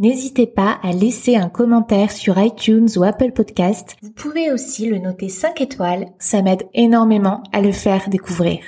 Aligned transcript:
N'hésitez 0.00 0.46
pas 0.46 0.78
à 0.84 0.92
laisser 0.92 1.34
un 1.34 1.48
commentaire 1.48 2.12
sur 2.12 2.38
iTunes 2.38 2.88
ou 2.94 3.02
Apple 3.02 3.32
Podcast. 3.32 3.96
Vous 4.00 4.12
pouvez 4.12 4.52
aussi 4.52 4.88
le 4.88 4.98
noter 4.98 5.28
5 5.28 5.60
étoiles, 5.60 6.06
ça 6.20 6.40
m'aide 6.40 6.68
énormément 6.72 7.42
à 7.52 7.60
le 7.60 7.72
faire 7.72 8.08
découvrir. 8.08 8.60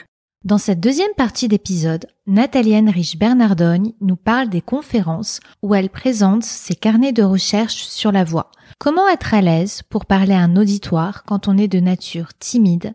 Dans 0.45 0.59
cette 0.59 0.81
deuxième 0.81 1.15
partie 1.17 1.47
d'épisode, 1.47 2.07
Nathalie 2.27 2.81
Rich 2.81 3.17
Bernardogne 3.17 3.93
nous 4.01 4.17
parle 4.17 4.49
des 4.49 4.61
conférences 4.61 5.39
où 5.63 5.73
elle 5.73 5.89
présente 5.89 6.43
ses 6.43 6.75
carnets 6.75 7.13
de 7.13 7.23
recherche 7.23 7.85
sur 7.85 8.11
la 8.11 8.25
voix. 8.25 8.51
Comment 8.81 9.09
être 9.09 9.33
à 9.33 9.41
l'aise 9.41 9.83
pour 9.89 10.07
parler 10.07 10.35
à 10.35 10.41
un 10.41 10.57
auditoire 10.57 11.23
quand 11.23 11.47
on 11.47 11.57
est 11.57 11.69
de 11.69 11.79
nature 11.79 12.35
timide? 12.41 12.93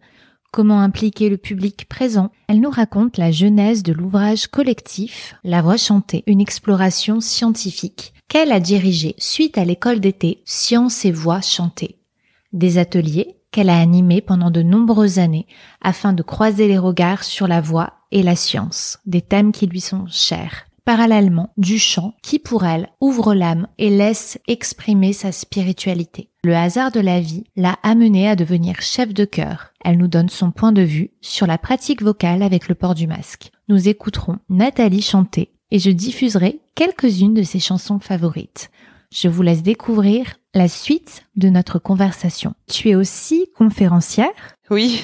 Comment 0.51 0.81
impliquer 0.81 1.29
le 1.29 1.37
public 1.37 1.87
présent? 1.87 2.31
Elle 2.49 2.59
nous 2.59 2.69
raconte 2.69 3.17
la 3.17 3.31
genèse 3.31 3.81
de 3.81 3.93
l'ouvrage 3.93 4.47
collectif 4.47 5.35
La 5.45 5.61
voix 5.61 5.77
chantée, 5.77 6.25
une 6.27 6.41
exploration 6.41 7.21
scientifique 7.21 8.11
qu'elle 8.27 8.51
a 8.51 8.59
dirigé 8.59 9.15
suite 9.17 9.57
à 9.57 9.65
l'école 9.65 9.99
d'été 9.99 10.41
Sciences 10.45 11.05
et 11.05 11.11
Voix 11.11 11.41
chantées. 11.41 11.99
Des 12.53 12.77
ateliers 12.77 13.37
qu'elle 13.51 13.69
a 13.69 13.79
animés 13.79 14.21
pendant 14.21 14.51
de 14.51 14.61
nombreuses 14.61 15.19
années 15.19 15.47
afin 15.81 16.13
de 16.13 16.23
croiser 16.23 16.67
les 16.67 16.77
regards 16.77 17.23
sur 17.23 17.47
la 17.47 17.61
voix 17.61 17.93
et 18.11 18.23
la 18.23 18.35
science, 18.35 18.99
des 19.05 19.21
thèmes 19.21 19.51
qui 19.51 19.67
lui 19.67 19.81
sont 19.81 20.05
chers. 20.09 20.65
Parallèlement, 20.83 21.51
du 21.57 21.79
chant 21.79 22.13
qui 22.21 22.37
pour 22.37 22.63
elle 22.63 22.89
ouvre 23.01 23.33
l'âme 23.33 23.67
et 23.79 23.89
laisse 23.89 24.37
exprimer 24.47 25.13
sa 25.13 25.31
spiritualité. 25.31 26.29
Le 26.43 26.55
hasard 26.55 26.91
de 26.91 26.99
la 26.99 27.19
vie 27.19 27.45
l'a 27.55 27.79
amenée 27.81 28.29
à 28.29 28.35
devenir 28.35 28.81
chef 28.81 29.11
de 29.11 29.25
chœur. 29.25 29.71
Elle 29.83 29.97
nous 29.97 30.07
donne 30.07 30.29
son 30.29 30.51
point 30.51 30.71
de 30.71 30.83
vue 30.83 31.09
sur 31.21 31.47
la 31.47 31.57
pratique 31.57 32.03
vocale 32.03 32.43
avec 32.43 32.67
le 32.67 32.75
port 32.75 32.93
du 32.93 33.07
masque. 33.07 33.51
Nous 33.67 33.87
écouterons 33.87 34.37
Nathalie 34.49 35.01
chanter 35.01 35.54
et 35.75 35.79
je 35.79 35.91
diffuserai 35.91 36.61
quelques-unes 36.73 37.33
de 37.33 37.43
ses 37.43 37.59
chansons 37.59 37.99
favorites. 37.99 38.71
Je 39.11 39.27
vous 39.27 39.41
laisse 39.41 39.61
découvrir 39.61 40.37
la 40.53 40.69
suite 40.69 41.25
de 41.35 41.49
notre 41.49 41.79
conversation. 41.79 42.53
Tu 42.71 42.91
es 42.91 42.95
aussi 42.95 43.47
conférencière? 43.57 44.55
Oui, 44.69 45.03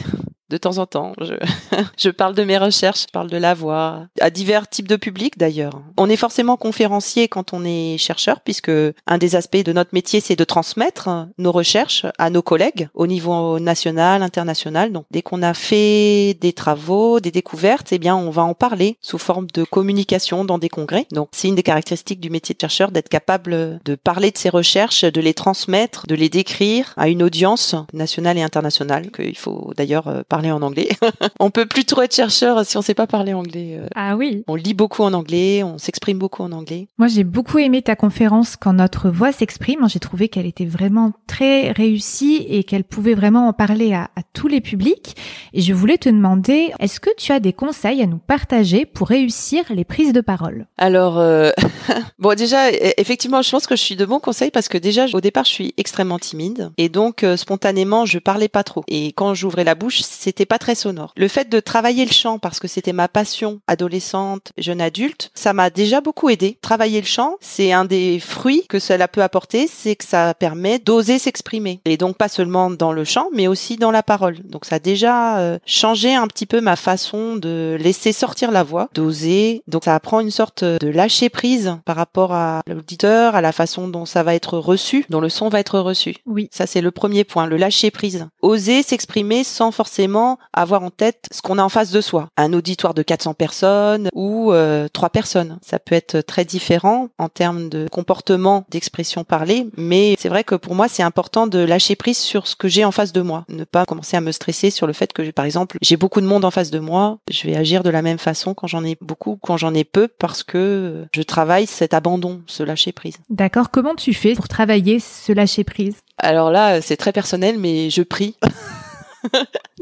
de 0.51 0.57
temps 0.57 0.77
en 0.77 0.85
temps. 0.85 1.13
Je, 1.19 1.33
je, 1.97 2.09
parle 2.09 2.35
de 2.35 2.43
mes 2.43 2.57
recherches, 2.57 3.03
je 3.07 3.11
parle 3.11 3.29
de 3.29 3.37
la 3.37 3.53
voix, 3.53 4.05
à 4.19 4.29
divers 4.29 4.67
types 4.67 4.87
de 4.87 4.97
publics 4.97 5.37
d'ailleurs. 5.37 5.81
On 5.97 6.09
est 6.09 6.17
forcément 6.17 6.57
conférencier 6.57 7.27
quand 7.27 7.53
on 7.53 7.63
est 7.65 7.97
chercheur, 7.97 8.41
puisque 8.41 8.71
un 9.07 9.17
des 9.17 9.35
aspects 9.35 9.63
de 9.63 9.73
notre 9.73 9.91
métier, 9.93 10.19
c'est 10.19 10.35
de 10.35 10.43
transmettre 10.43 11.09
nos 11.37 11.51
recherches 11.51 12.05
à 12.17 12.29
nos 12.29 12.41
collègues 12.41 12.89
au 12.93 13.07
niveau 13.07 13.59
national, 13.59 14.21
international. 14.21 14.91
Donc 14.91 15.05
dès 15.09 15.21
qu'on 15.21 15.41
a 15.41 15.53
fait 15.53 16.37
des 16.39 16.53
travaux, 16.53 17.19
des 17.19 17.31
découvertes, 17.31 17.87
eh 17.91 17.99
bien 17.99 18.15
on 18.15 18.29
va 18.29 18.43
en 18.43 18.53
parler 18.53 18.97
sous 19.01 19.17
forme 19.17 19.47
de 19.53 19.63
communication 19.63 20.43
dans 20.43 20.57
des 20.57 20.69
congrès. 20.69 21.07
Donc 21.11 21.29
c'est 21.31 21.47
une 21.47 21.55
des 21.55 21.63
caractéristiques 21.63 22.19
du 22.19 22.29
métier 22.29 22.53
de 22.53 22.59
chercheur 22.59 22.91
d'être 22.91 23.09
capable 23.09 23.79
de 23.85 23.95
parler 23.95 24.31
de 24.31 24.37
ses 24.37 24.49
recherches, 24.49 25.05
de 25.05 25.21
les 25.21 25.33
transmettre, 25.33 26.05
de 26.07 26.15
les 26.15 26.29
décrire 26.29 26.93
à 26.97 27.07
une 27.07 27.23
audience 27.23 27.75
nationale 27.93 28.37
et 28.37 28.41
internationale, 28.41 29.11
qu'il 29.11 29.37
faut 29.37 29.71
d'ailleurs 29.77 30.07
euh, 30.07 30.21
parler 30.41 30.51
en 30.51 30.61
anglais. 30.63 30.89
on 31.39 31.51
peut 31.51 31.67
plus 31.67 31.85
trop 31.85 32.01
être 32.01 32.15
chercheur 32.15 32.65
si 32.65 32.75
on 32.75 32.81
sait 32.81 32.95
pas 32.95 33.05
parler 33.05 33.33
anglais. 33.33 33.77
Euh. 33.79 33.87
Ah 33.95 34.15
oui. 34.15 34.43
On 34.47 34.55
lit 34.55 34.73
beaucoup 34.73 35.03
en 35.03 35.13
anglais, 35.13 35.61
on 35.61 35.77
s'exprime 35.77 36.17
beaucoup 36.17 36.41
en 36.41 36.51
anglais. 36.51 36.87
Moi, 36.97 37.07
j'ai 37.07 37.23
beaucoup 37.23 37.59
aimé 37.59 37.83
ta 37.83 37.95
conférence 37.95 38.55
quand 38.55 38.73
notre 38.73 39.09
voix 39.09 39.31
s'exprime. 39.31 39.87
J'ai 39.87 39.99
trouvé 39.99 40.29
qu'elle 40.29 40.47
était 40.47 40.65
vraiment 40.65 41.11
très 41.27 41.71
réussie 41.71 42.43
et 42.49 42.63
qu'elle 42.63 42.83
pouvait 42.83 43.13
vraiment 43.13 43.47
en 43.47 43.53
parler 43.53 43.93
à, 43.93 44.09
tous 44.33 44.47
les 44.47 44.61
publics. 44.61 45.15
Et 45.53 45.61
je 45.61 45.73
voulais 45.73 45.97
te 45.97 46.09
demander, 46.09 46.71
est-ce 46.79 46.99
que 46.99 47.09
tu 47.17 47.31
as 47.31 47.39
des 47.39 47.53
conseils 47.53 48.01
à 48.01 48.07
nous 48.07 48.17
partager 48.17 48.85
pour 48.85 49.09
réussir 49.09 49.65
les 49.69 49.83
prises 49.83 50.13
de 50.13 50.21
parole? 50.21 50.67
Alors, 50.77 51.19
euh, 51.19 51.51
bon, 52.19 52.35
déjà, 52.35 52.71
e, 52.71 52.93
effectivement, 52.97 53.41
je 53.41 53.51
pense 53.51 53.67
que 53.67 53.75
je 53.75 53.81
suis 53.81 53.95
de 53.95 54.05
bons 54.05 54.19
conseils 54.19 54.51
parce 54.51 54.69
que 54.69 54.77
déjà, 54.77 55.05
au 55.13 55.21
départ, 55.21 55.45
je 55.45 55.51
suis 55.51 55.73
extrêmement 55.77 56.17
timide 56.17 56.71
et 56.77 56.89
donc 56.89 57.23
euh, 57.23 57.35
spontanément, 57.35 58.05
je 58.05 58.17
parlais 58.19 58.47
pas 58.47 58.63
trop. 58.63 58.83
Et 58.87 59.07
quand 59.07 59.33
j'ouvrais 59.33 59.65
la 59.65 59.75
bouche, 59.75 60.01
c'est 60.01 60.30
c'était 60.31 60.45
pas 60.45 60.59
très 60.59 60.75
sonore. 60.75 61.11
Le 61.17 61.27
fait 61.27 61.49
de 61.49 61.59
travailler 61.59 62.05
le 62.05 62.13
chant 62.13 62.39
parce 62.39 62.61
que 62.61 62.69
c'était 62.69 62.93
ma 62.93 63.09
passion 63.09 63.59
adolescente, 63.67 64.53
jeune 64.57 64.79
adulte, 64.79 65.29
ça 65.33 65.51
m'a 65.51 65.69
déjà 65.69 65.99
beaucoup 65.99 66.29
aidé. 66.29 66.57
Travailler 66.61 67.01
le 67.01 67.05
chant, 67.05 67.35
c'est 67.41 67.73
un 67.73 67.83
des 67.83 68.17
fruits 68.21 68.65
que 68.69 68.79
cela 68.79 69.09
peut 69.09 69.23
apporter, 69.23 69.67
c'est 69.67 69.97
que 69.97 70.05
ça 70.05 70.33
permet 70.33 70.79
d'oser 70.79 71.19
s'exprimer. 71.19 71.81
Et 71.83 71.97
donc 71.97 72.15
pas 72.15 72.29
seulement 72.29 72.71
dans 72.71 72.93
le 72.93 73.03
chant, 73.03 73.27
mais 73.33 73.47
aussi 73.47 73.75
dans 73.75 73.91
la 73.91 74.03
parole. 74.03 74.37
Donc 74.45 74.63
ça 74.63 74.75
a 74.75 74.79
déjà 74.79 75.39
euh, 75.39 75.59
changé 75.65 76.15
un 76.15 76.27
petit 76.27 76.45
peu 76.45 76.61
ma 76.61 76.77
façon 76.77 77.35
de 77.35 77.75
laisser 77.77 78.13
sortir 78.13 78.51
la 78.51 78.63
voix, 78.63 78.87
d'oser. 78.93 79.63
Donc 79.67 79.83
ça 79.83 79.95
apprend 79.95 80.21
une 80.21 80.31
sorte 80.31 80.63
de 80.63 80.87
lâcher 80.87 81.27
prise 81.27 81.75
par 81.83 81.97
rapport 81.97 82.31
à 82.31 82.61
l'auditeur, 82.67 83.35
à 83.35 83.41
la 83.41 83.51
façon 83.51 83.89
dont 83.89 84.05
ça 84.05 84.23
va 84.23 84.33
être 84.33 84.57
reçu, 84.57 85.05
dont 85.09 85.19
le 85.19 85.27
son 85.27 85.49
va 85.49 85.59
être 85.59 85.77
reçu. 85.79 86.15
Oui. 86.25 86.47
Ça 86.53 86.67
c'est 86.67 86.79
le 86.79 86.91
premier 86.91 87.25
point, 87.25 87.47
le 87.47 87.57
lâcher 87.57 87.91
prise. 87.91 88.27
Oser 88.41 88.81
s'exprimer 88.81 89.43
sans 89.43 89.71
forcément 89.71 90.20
avoir 90.53 90.83
en 90.83 90.89
tête 90.89 91.27
ce 91.31 91.41
qu'on 91.41 91.57
a 91.57 91.63
en 91.63 91.69
face 91.69 91.91
de 91.91 92.01
soi. 92.01 92.29
Un 92.37 92.53
auditoire 92.53 92.93
de 92.93 93.03
400 93.03 93.33
personnes 93.33 94.09
ou 94.13 94.51
euh, 94.51 94.87
trois 94.91 95.09
personnes. 95.09 95.59
Ça 95.61 95.79
peut 95.79 95.95
être 95.95 96.21
très 96.21 96.45
différent 96.45 97.09
en 97.17 97.29
termes 97.29 97.69
de 97.69 97.87
comportement, 97.91 98.65
d'expression 98.69 99.23
parlée, 99.23 99.67
mais 99.77 100.15
c'est 100.19 100.29
vrai 100.29 100.43
que 100.43 100.55
pour 100.55 100.75
moi, 100.75 100.87
c'est 100.87 101.03
important 101.03 101.47
de 101.47 101.59
lâcher 101.59 101.95
prise 101.95 102.17
sur 102.17 102.47
ce 102.47 102.55
que 102.55 102.67
j'ai 102.67 102.85
en 102.85 102.91
face 102.91 103.13
de 103.13 103.21
moi. 103.21 103.45
Ne 103.49 103.63
pas 103.63 103.85
commencer 103.85 104.17
à 104.17 104.21
me 104.21 104.31
stresser 104.31 104.69
sur 104.69 104.87
le 104.87 104.93
fait 104.93 105.13
que, 105.13 105.31
par 105.31 105.45
exemple, 105.45 105.77
j'ai 105.81 105.97
beaucoup 105.97 106.21
de 106.21 106.25
monde 106.25 106.45
en 106.45 106.51
face 106.51 106.71
de 106.71 106.79
moi. 106.79 107.19
Je 107.29 107.47
vais 107.47 107.55
agir 107.55 107.83
de 107.83 107.89
la 107.89 108.01
même 108.01 108.17
façon 108.17 108.53
quand 108.53 108.67
j'en 108.67 108.83
ai 108.83 108.97
beaucoup, 109.01 109.37
quand 109.41 109.57
j'en 109.57 109.73
ai 109.73 109.83
peu, 109.83 110.07
parce 110.07 110.43
que 110.43 111.05
je 111.13 111.21
travaille 111.21 111.67
cet 111.67 111.93
abandon, 111.93 112.41
ce 112.47 112.63
lâcher 112.63 112.91
prise. 112.91 113.17
D'accord. 113.29 113.71
Comment 113.71 113.95
tu 113.95 114.13
fais 114.13 114.35
pour 114.35 114.47
travailler 114.47 114.99
ce 114.99 115.31
lâcher 115.31 115.63
prise? 115.63 115.97
Alors 116.17 116.51
là, 116.51 116.81
c'est 116.81 116.97
très 116.97 117.11
personnel, 117.11 117.57
mais 117.57 117.89
je 117.89 118.03
prie. 118.03 118.35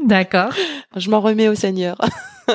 D'accord. 0.02 0.52
Je 0.96 1.10
m'en 1.10 1.20
remets 1.20 1.48
au 1.48 1.54
Seigneur. 1.54 1.98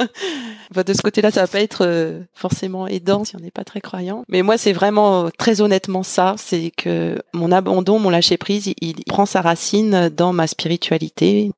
de 0.85 0.93
ce 0.93 1.01
côté-là, 1.01 1.31
ça 1.31 1.41
va 1.41 1.47
pas 1.47 1.61
être 1.61 1.85
euh, 1.85 2.21
forcément 2.33 2.87
aidant 2.87 3.23
si 3.23 3.35
on 3.35 3.39
n'est 3.39 3.51
pas 3.51 3.63
très 3.63 3.81
croyant. 3.81 4.23
Mais 4.27 4.41
moi, 4.41 4.57
c'est 4.57 4.73
vraiment 4.73 5.29
très 5.37 5.61
honnêtement 5.61 6.03
ça, 6.03 6.35
c'est 6.37 6.71
que 6.75 7.21
mon 7.33 7.51
abandon, 7.51 7.99
mon 7.99 8.09
lâcher 8.09 8.37
prise, 8.37 8.73
il 8.81 9.03
prend 9.05 9.25
sa 9.25 9.41
racine 9.41 10.09
dans 10.09 10.33
ma 10.33 10.47
spiritualité. 10.47 11.51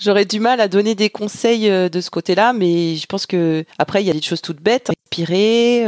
J'aurais 0.00 0.24
du 0.24 0.40
mal 0.40 0.60
à 0.60 0.68
donner 0.68 0.94
des 0.94 1.10
conseils 1.10 1.68
de 1.68 2.00
ce 2.00 2.10
côté-là, 2.10 2.52
mais 2.52 2.96
je 2.96 3.06
pense 3.06 3.26
que 3.26 3.64
après 3.78 4.02
il 4.02 4.06
y 4.06 4.10
a 4.10 4.14
des 4.14 4.22
choses 4.22 4.42
toutes 4.42 4.62
bêtes. 4.62 4.90
Respirer, 5.12 5.84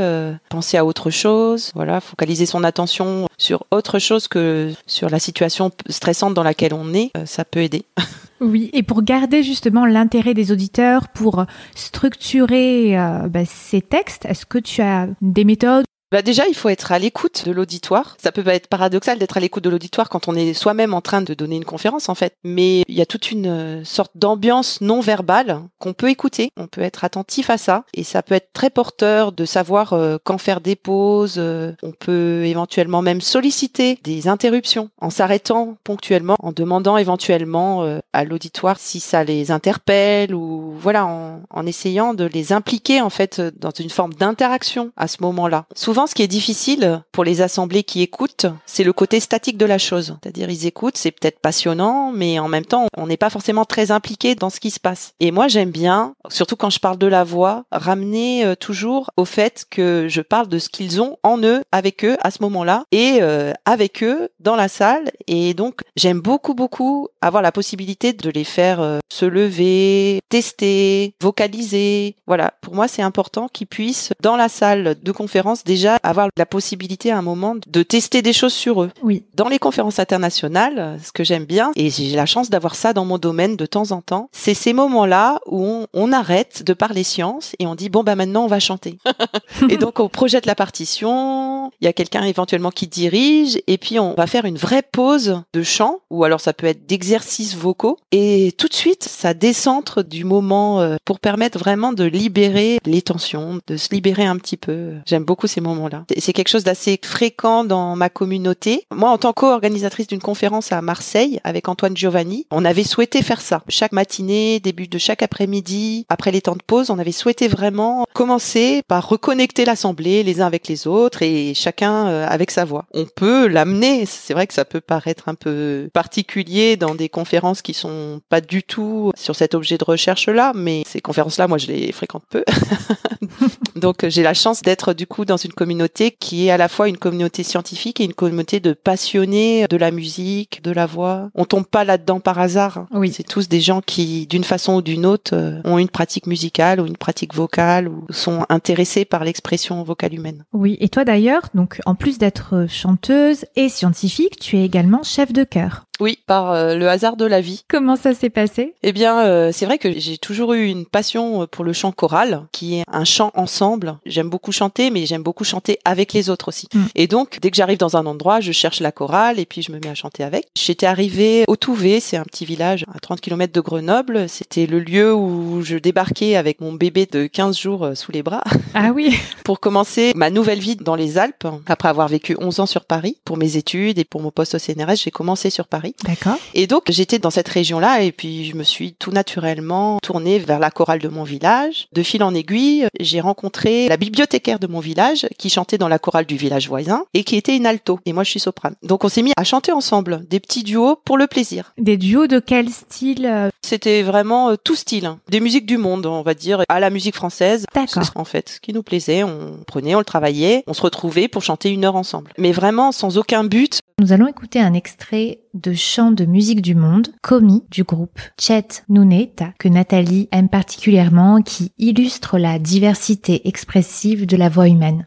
penser 0.48 0.76
à 0.76 0.84
autre 0.84 1.10
chose, 1.10 1.70
voilà, 1.74 2.00
focaliser 2.00 2.44
son 2.44 2.64
attention 2.64 3.28
sur 3.38 3.64
autre 3.70 3.98
chose 3.98 4.28
que 4.28 4.72
sur 4.86 5.08
la 5.08 5.18
situation 5.18 5.70
stressante 5.88 6.34
dans 6.34 6.42
laquelle 6.42 6.74
on 6.74 6.92
est, 6.92 7.10
ça 7.24 7.44
peut 7.44 7.60
aider. 7.60 7.84
Oui, 8.42 8.70
et 8.72 8.82
pour 8.82 9.02
garder 9.02 9.44
justement 9.44 9.86
l'intérêt 9.86 10.34
des 10.34 10.50
auditeurs, 10.50 11.08
pour 11.08 11.46
structurer 11.76 12.98
euh, 12.98 13.28
bah, 13.28 13.44
ces 13.46 13.80
textes, 13.80 14.24
est-ce 14.24 14.46
que 14.46 14.58
tu 14.58 14.82
as 14.82 15.06
des 15.20 15.44
méthodes 15.44 15.84
bah 16.12 16.20
déjà, 16.20 16.46
il 16.46 16.54
faut 16.54 16.68
être 16.68 16.92
à 16.92 16.98
l'écoute 16.98 17.46
de 17.46 17.52
l'auditoire. 17.52 18.18
Ça 18.22 18.32
peut 18.32 18.46
être 18.48 18.66
paradoxal 18.66 19.18
d'être 19.18 19.38
à 19.38 19.40
l'écoute 19.40 19.64
de 19.64 19.70
l'auditoire 19.70 20.10
quand 20.10 20.28
on 20.28 20.34
est 20.34 20.52
soi-même 20.52 20.92
en 20.92 21.00
train 21.00 21.22
de 21.22 21.32
donner 21.32 21.56
une 21.56 21.64
conférence, 21.64 22.10
en 22.10 22.14
fait. 22.14 22.34
Mais 22.44 22.82
il 22.86 22.94
y 22.94 23.00
a 23.00 23.06
toute 23.06 23.30
une 23.30 23.46
euh, 23.46 23.84
sorte 23.84 24.12
d'ambiance 24.14 24.82
non 24.82 25.00
verbale 25.00 25.62
qu'on 25.78 25.94
peut 25.94 26.10
écouter. 26.10 26.50
On 26.58 26.66
peut 26.66 26.82
être 26.82 27.04
attentif 27.04 27.48
à 27.48 27.56
ça. 27.56 27.84
Et 27.94 28.04
ça 28.04 28.22
peut 28.22 28.34
être 28.34 28.52
très 28.52 28.68
porteur 28.68 29.32
de 29.32 29.46
savoir 29.46 29.94
euh, 29.94 30.18
quand 30.22 30.36
faire 30.36 30.60
des 30.60 30.76
pauses. 30.76 31.36
Euh, 31.38 31.72
on 31.82 31.92
peut 31.92 32.44
éventuellement 32.44 33.00
même 33.00 33.22
solliciter 33.22 33.98
des 34.04 34.28
interruptions 34.28 34.90
en 35.00 35.08
s'arrêtant 35.08 35.78
ponctuellement, 35.82 36.36
en 36.40 36.52
demandant 36.52 36.98
éventuellement 36.98 38.00
à 38.12 38.24
l'auditoire 38.24 38.78
si 38.78 39.00
ça 39.00 39.24
les 39.24 39.50
interpelle 39.50 40.34
ou 40.34 40.74
voilà, 40.78 41.06
en, 41.06 41.40
en 41.48 41.66
essayant 41.66 42.12
de 42.12 42.24
les 42.24 42.52
impliquer, 42.52 43.00
en 43.00 43.08
fait, 43.08 43.40
dans 43.40 43.70
une 43.70 43.88
forme 43.88 44.12
d'interaction 44.12 44.92
à 44.98 45.08
ce 45.08 45.22
moment-là. 45.22 45.64
Souvent, 45.74 46.01
ce 46.06 46.14
qui 46.14 46.22
est 46.22 46.28
difficile 46.28 47.02
pour 47.12 47.24
les 47.24 47.40
assemblées 47.40 47.82
qui 47.82 48.02
écoutent, 48.02 48.46
c'est 48.66 48.84
le 48.84 48.92
côté 48.92 49.20
statique 49.20 49.56
de 49.56 49.66
la 49.66 49.78
chose. 49.78 50.16
C'est-à-dire, 50.22 50.50
ils 50.50 50.66
écoutent, 50.66 50.96
c'est 50.96 51.10
peut-être 51.10 51.40
passionnant, 51.40 52.12
mais 52.12 52.38
en 52.38 52.48
même 52.48 52.64
temps, 52.64 52.86
on 52.96 53.06
n'est 53.06 53.16
pas 53.16 53.30
forcément 53.30 53.64
très 53.64 53.90
impliqué 53.90 54.34
dans 54.34 54.50
ce 54.50 54.60
qui 54.60 54.70
se 54.70 54.80
passe. 54.80 55.14
Et 55.20 55.30
moi, 55.30 55.48
j'aime 55.48 55.70
bien, 55.70 56.14
surtout 56.28 56.56
quand 56.56 56.70
je 56.70 56.78
parle 56.78 56.98
de 56.98 57.06
la 57.06 57.24
voix, 57.24 57.64
ramener 57.70 58.44
euh, 58.44 58.54
toujours 58.54 59.10
au 59.16 59.24
fait 59.24 59.64
que 59.70 60.06
je 60.08 60.20
parle 60.20 60.48
de 60.48 60.58
ce 60.58 60.68
qu'ils 60.68 61.00
ont 61.00 61.16
en 61.22 61.38
eux, 61.42 61.62
avec 61.72 62.04
eux, 62.04 62.16
à 62.20 62.30
ce 62.30 62.42
moment-là, 62.42 62.84
et 62.92 63.18
euh, 63.20 63.52
avec 63.64 64.02
eux, 64.02 64.28
dans 64.40 64.56
la 64.56 64.68
salle. 64.68 65.10
Et 65.26 65.54
donc, 65.54 65.80
j'aime 65.96 66.20
beaucoup, 66.20 66.54
beaucoup 66.54 67.08
avoir 67.20 67.42
la 67.42 67.52
possibilité 67.52 68.12
de 68.12 68.30
les 68.30 68.44
faire 68.44 68.80
euh, 68.80 68.98
se 69.12 69.24
lever, 69.24 70.20
tester, 70.28 71.14
vocaliser. 71.20 72.16
Voilà, 72.26 72.54
pour 72.60 72.74
moi, 72.74 72.88
c'est 72.88 73.02
important 73.02 73.48
qu'ils 73.48 73.66
puissent, 73.66 74.12
dans 74.20 74.36
la 74.36 74.48
salle 74.48 74.96
de 75.02 75.12
conférence, 75.12 75.64
déjà 75.64 75.91
avoir 76.02 76.28
la 76.36 76.46
possibilité 76.46 77.10
à 77.10 77.18
un 77.18 77.22
moment 77.22 77.56
de 77.66 77.82
tester 77.82 78.22
des 78.22 78.32
choses 78.32 78.52
sur 78.52 78.82
eux. 78.82 78.90
Oui. 79.02 79.24
Dans 79.34 79.48
les 79.48 79.58
conférences 79.58 79.98
internationales, 79.98 80.98
ce 81.02 81.12
que 81.12 81.24
j'aime 81.24 81.44
bien, 81.44 81.72
et 81.76 81.90
j'ai 81.90 82.10
la 82.16 82.26
chance 82.26 82.50
d'avoir 82.50 82.74
ça 82.74 82.92
dans 82.92 83.04
mon 83.04 83.18
domaine 83.18 83.56
de 83.56 83.66
temps 83.66 83.90
en 83.90 84.00
temps, 84.00 84.28
c'est 84.32 84.54
ces 84.54 84.72
moments-là 84.72 85.40
où 85.46 85.86
on, 85.92 86.12
arrête 86.12 86.62
de 86.62 86.74
parler 86.74 87.04
science 87.04 87.56
et 87.58 87.66
on 87.66 87.74
dit 87.74 87.88
bon 87.88 88.02
bah 88.02 88.16
maintenant 88.16 88.44
on 88.44 88.48
va 88.48 88.60
chanter. 88.60 88.98
et 89.70 89.78
donc 89.78 89.98
on 89.98 90.10
projette 90.10 90.44
la 90.44 90.54
partition, 90.54 91.70
il 91.80 91.86
y 91.86 91.88
a 91.88 91.94
quelqu'un 91.94 92.22
éventuellement 92.24 92.70
qui 92.70 92.86
dirige 92.86 93.58
et 93.66 93.78
puis 93.78 93.98
on 93.98 94.12
va 94.12 94.26
faire 94.26 94.44
une 94.44 94.58
vraie 94.58 94.82
pause 94.82 95.42
de 95.54 95.62
chant 95.62 96.00
ou 96.10 96.24
alors 96.24 96.40
ça 96.40 96.52
peut 96.52 96.66
être 96.66 96.86
d'exercices 96.86 97.56
vocaux 97.56 97.96
et 98.10 98.52
tout 98.58 98.68
de 98.68 98.74
suite 98.74 99.04
ça 99.04 99.32
décentre 99.32 100.04
du 100.04 100.24
moment 100.24 100.80
euh, 100.80 100.96
pour 101.06 101.18
permettre 101.18 101.58
vraiment 101.58 101.94
de 101.94 102.04
libérer 102.04 102.78
les 102.84 103.00
tensions, 103.00 103.60
de 103.66 103.76
se 103.78 103.88
libérer 103.94 104.26
un 104.26 104.36
petit 104.36 104.58
peu. 104.58 104.92
J'aime 105.06 105.24
beaucoup 105.24 105.46
ces 105.46 105.62
moments 105.62 105.71
là 105.88 106.04
C'est 106.18 106.32
quelque 106.32 106.48
chose 106.48 106.64
d'assez 106.64 106.98
fréquent 107.02 107.64
dans 107.64 107.96
ma 107.96 108.08
communauté. 108.08 108.86
Moi, 108.94 109.10
en 109.10 109.18
tant 109.18 109.32
qu'organisatrice 109.32 110.06
d'une 110.06 110.20
conférence 110.20 110.72
à 110.72 110.80
Marseille 110.82 111.40
avec 111.44 111.68
Antoine 111.68 111.96
Giovanni, 111.96 112.46
on 112.50 112.64
avait 112.64 112.84
souhaité 112.84 113.22
faire 113.22 113.40
ça. 113.40 113.62
Chaque 113.68 113.92
matinée, 113.92 114.60
début 114.60 114.88
de 114.88 114.98
chaque 114.98 115.22
après-midi, 115.22 116.06
après 116.08 116.30
les 116.30 116.40
temps 116.40 116.56
de 116.56 116.62
pause, 116.66 116.90
on 116.90 116.98
avait 116.98 117.12
souhaité 117.12 117.48
vraiment 117.48 118.04
commencer 118.12 118.82
par 118.88 119.08
reconnecter 119.08 119.64
l'assemblée 119.64 120.22
les 120.22 120.40
uns 120.40 120.46
avec 120.46 120.68
les 120.68 120.86
autres 120.86 121.22
et 121.22 121.54
chacun 121.54 122.06
euh, 122.06 122.26
avec 122.28 122.50
sa 122.50 122.64
voix. 122.64 122.84
On 122.94 123.04
peut 123.04 123.46
l'amener. 123.46 124.06
C'est 124.06 124.34
vrai 124.34 124.46
que 124.46 124.54
ça 124.54 124.64
peut 124.64 124.80
paraître 124.80 125.28
un 125.28 125.34
peu 125.34 125.88
particulier 125.92 126.76
dans 126.76 126.94
des 126.94 127.08
conférences 127.08 127.62
qui 127.62 127.74
sont 127.74 128.20
pas 128.28 128.40
du 128.40 128.62
tout 128.62 129.12
sur 129.14 129.36
cet 129.36 129.54
objet 129.54 129.78
de 129.78 129.84
recherche 129.84 130.28
là, 130.28 130.52
mais 130.54 130.82
ces 130.86 131.00
conférences 131.00 131.38
là, 131.38 131.48
moi, 131.48 131.58
je 131.58 131.66
les 131.66 131.92
fréquente 131.92 132.24
peu. 132.28 132.44
Donc, 133.76 134.06
j'ai 134.08 134.22
la 134.22 134.34
chance 134.34 134.62
d'être 134.62 134.94
du 134.94 135.06
coup 135.06 135.24
dans 135.24 135.36
une 135.36 135.52
communauté 135.62 136.10
qui 136.10 136.48
est 136.48 136.50
à 136.50 136.56
la 136.56 136.68
fois 136.68 136.88
une 136.88 136.96
communauté 136.96 137.44
scientifique 137.44 138.00
et 138.00 138.04
une 138.04 138.14
communauté 138.14 138.58
de 138.58 138.72
passionnés 138.72 139.66
de 139.70 139.76
la 139.76 139.92
musique, 139.92 140.60
de 140.64 140.72
la 140.72 140.86
voix. 140.86 141.30
On 141.36 141.44
tombe 141.44 141.66
pas 141.66 141.84
là-dedans 141.84 142.18
par 142.18 142.40
hasard. 142.40 142.86
Oui. 142.90 143.12
C'est 143.12 143.22
tous 143.22 143.48
des 143.48 143.60
gens 143.60 143.80
qui, 143.80 144.26
d'une 144.26 144.42
façon 144.42 144.74
ou 144.74 144.82
d'une 144.82 145.06
autre, 145.06 145.36
euh, 145.36 145.60
ont 145.62 145.78
une 145.78 145.88
pratique 145.88 146.26
musicale 146.26 146.80
ou 146.80 146.86
une 146.86 146.96
pratique 146.96 147.32
vocale 147.32 147.86
ou 147.86 148.06
sont 148.10 148.44
intéressés 148.48 149.04
par 149.04 149.22
l'expression 149.22 149.84
vocale 149.84 150.14
humaine. 150.14 150.44
Oui. 150.52 150.76
Et 150.80 150.88
toi 150.88 151.04
d'ailleurs, 151.04 151.42
donc 151.54 151.80
en 151.86 151.94
plus 151.94 152.18
d'être 152.18 152.66
chanteuse 152.68 153.44
et 153.54 153.68
scientifique, 153.68 154.40
tu 154.40 154.58
es 154.58 154.64
également 154.64 155.04
chef 155.04 155.32
de 155.32 155.44
chœur. 155.44 155.84
Oui, 156.00 156.18
par 156.26 156.50
euh, 156.50 156.74
le 156.74 156.88
hasard 156.88 157.16
de 157.16 157.24
la 157.24 157.40
vie. 157.40 157.64
Comment 157.68 157.96
ça 157.96 158.14
s'est 158.14 158.30
passé? 158.30 158.74
Eh 158.82 158.92
bien, 158.92 159.20
euh, 159.20 159.50
c'est 159.52 159.66
vrai 159.66 159.78
que 159.78 159.92
j'ai 159.98 160.18
toujours 160.18 160.52
eu 160.54 160.66
une 160.66 160.86
passion 160.86 161.46
pour 161.46 161.64
le 161.64 161.72
chant 161.72 161.92
choral, 161.92 162.44
qui 162.50 162.78
est 162.78 162.84
un 162.90 163.04
chant 163.04 163.30
ensemble. 163.34 163.98
J'aime 164.06 164.28
beaucoup 164.28 164.52
chanter, 164.52 164.90
mais 164.90 165.06
j'aime 165.06 165.22
beaucoup 165.22 165.44
chanter 165.44 165.78
avec 165.84 166.12
les 166.12 166.30
autres 166.30 166.48
aussi. 166.48 166.68
Mm. 166.74 166.84
Et 166.94 167.06
donc, 167.06 167.38
dès 167.40 167.50
que 167.50 167.56
j'arrive 167.56 167.78
dans 167.78 167.96
un 167.96 168.06
endroit, 168.06 168.40
je 168.40 168.52
cherche 168.52 168.80
la 168.80 168.90
chorale 168.90 169.38
et 169.38 169.46
puis 169.46 169.62
je 169.62 169.70
me 169.70 169.78
mets 169.78 169.88
à 169.88 169.94
chanter 169.94 170.24
avec. 170.24 170.48
J'étais 170.56 170.86
arrivée 170.86 171.44
au 171.46 171.56
Touvet, 171.56 172.00
c'est 172.00 172.16
un 172.16 172.24
petit 172.24 172.44
village 172.44 172.84
à 172.92 172.98
30 172.98 173.20
km 173.20 173.52
de 173.52 173.60
Grenoble. 173.60 174.28
C'était 174.28 174.66
le 174.66 174.80
lieu 174.80 175.14
où 175.14 175.62
je 175.62 175.76
débarquais 175.76 176.36
avec 176.36 176.60
mon 176.60 176.72
bébé 176.72 177.06
de 177.06 177.26
15 177.26 177.58
jours 177.58 177.84
euh, 177.84 177.94
sous 177.94 178.12
les 178.12 178.22
bras. 178.22 178.42
Ah 178.74 178.90
oui 178.94 179.14
Pour 179.44 179.60
commencer 179.60 180.12
ma 180.16 180.30
nouvelle 180.30 180.58
vie 180.58 180.76
dans 180.76 180.94
les 180.94 181.18
Alpes, 181.18 181.46
après 181.66 181.88
avoir 181.88 182.08
vécu 182.08 182.36
11 182.40 182.60
ans 182.60 182.66
sur 182.66 182.86
Paris 182.86 183.18
pour 183.22 183.36
mes 183.36 183.58
études 183.58 183.98
et 183.98 184.04
pour 184.04 184.22
mon 184.22 184.30
poste 184.30 184.54
au 184.54 184.58
CNRS, 184.58 184.96
j'ai 184.96 185.10
commencé 185.10 185.50
sur 185.50 185.66
Paris. 185.66 185.81
D'accord. 186.04 186.38
Et 186.54 186.66
donc, 186.66 186.84
j'étais 186.88 187.18
dans 187.18 187.30
cette 187.30 187.48
région-là 187.48 188.02
et 188.02 188.12
puis 188.12 188.44
je 188.44 188.56
me 188.56 188.62
suis 188.62 188.94
tout 188.94 189.10
naturellement 189.10 189.98
tournée 190.02 190.38
vers 190.38 190.58
la 190.58 190.70
chorale 190.70 191.00
de 191.00 191.08
mon 191.08 191.24
village. 191.24 191.88
De 191.92 192.02
fil 192.02 192.22
en 192.22 192.34
aiguille, 192.34 192.86
j'ai 193.00 193.20
rencontré 193.20 193.88
la 193.88 193.96
bibliothécaire 193.96 194.58
de 194.58 194.66
mon 194.66 194.80
village 194.80 195.26
qui 195.38 195.50
chantait 195.50 195.78
dans 195.78 195.88
la 195.88 195.98
chorale 195.98 196.26
du 196.26 196.36
village 196.36 196.68
voisin 196.68 197.04
et 197.14 197.24
qui 197.24 197.36
était 197.36 197.56
une 197.56 197.66
alto. 197.66 198.00
Et 198.06 198.12
moi, 198.12 198.24
je 198.24 198.30
suis 198.30 198.40
soprane. 198.40 198.74
Donc, 198.82 199.04
on 199.04 199.08
s'est 199.08 199.22
mis 199.22 199.32
à 199.36 199.44
chanter 199.44 199.72
ensemble 199.72 200.26
des 200.28 200.40
petits 200.40 200.62
duos 200.62 200.96
pour 201.04 201.18
le 201.18 201.26
plaisir. 201.26 201.72
Des 201.78 201.96
duos 201.96 202.26
de 202.26 202.38
quel 202.38 202.68
style 202.70 203.26
euh 203.26 203.50
C'était 203.62 204.02
vraiment 204.02 204.50
euh, 204.50 204.56
tout 204.62 204.74
style. 204.74 205.06
Hein. 205.06 205.18
Des 205.28 205.40
musiques 205.40 205.66
du 205.66 205.76
monde, 205.76 206.06
on 206.06 206.22
va 206.22 206.34
dire, 206.34 206.62
à 206.68 206.80
la 206.80 206.90
musique 206.90 207.14
française. 207.14 207.66
D'accord. 207.74 208.02
En 208.14 208.24
fait, 208.24 208.48
ce 208.48 208.60
qui 208.60 208.72
nous 208.72 208.82
plaisait, 208.82 209.22
on 209.22 209.58
prenait, 209.66 209.94
on 209.94 209.98
le 209.98 210.04
travaillait, 210.04 210.64
on 210.66 210.74
se 210.74 210.82
retrouvait 210.82 211.28
pour 211.28 211.42
chanter 211.42 211.70
une 211.70 211.84
heure 211.84 211.96
ensemble. 211.96 212.32
Mais 212.38 212.52
vraiment 212.52 212.92
sans 212.92 213.18
aucun 213.18 213.44
but. 213.44 213.80
Nous 214.00 214.12
allons 214.12 214.26
écouter 214.26 214.60
un 214.60 214.74
extrait 214.74 215.40
de 215.54 215.71
chant 215.74 216.10
de 216.10 216.24
musique 216.24 216.62
du 216.62 216.74
monde, 216.74 217.08
Komi, 217.22 217.64
du 217.70 217.84
groupe 217.84 218.20
Chet 218.38 218.84
Nuneta, 218.88 219.52
que 219.58 219.68
Nathalie 219.68 220.28
aime 220.32 220.48
particulièrement, 220.48 221.42
qui 221.42 221.72
illustre 221.78 222.38
la 222.38 222.58
diversité 222.58 223.48
expressive 223.48 224.26
de 224.26 224.36
la 224.36 224.48
voix 224.48 224.68
humaine. 224.68 225.06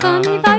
Komi 0.00 0.49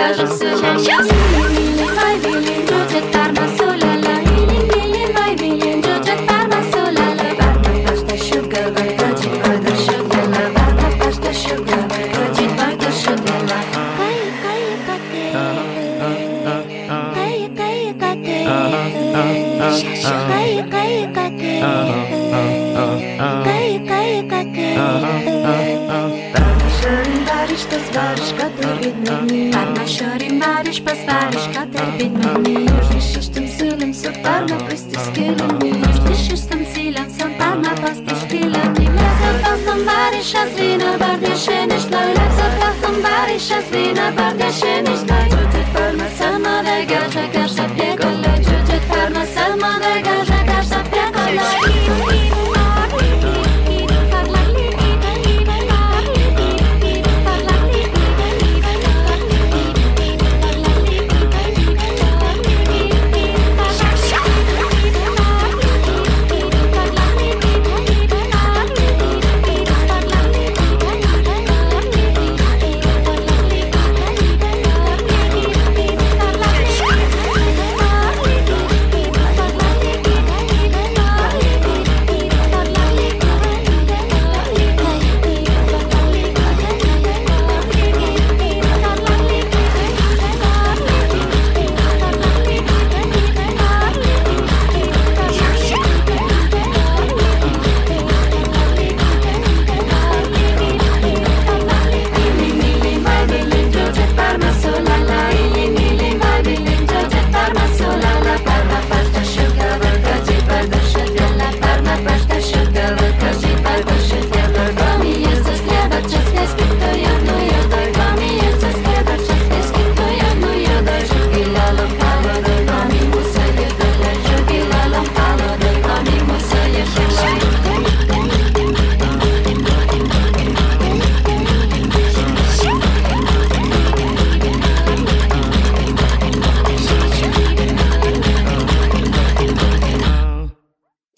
Imagine 0.00 0.49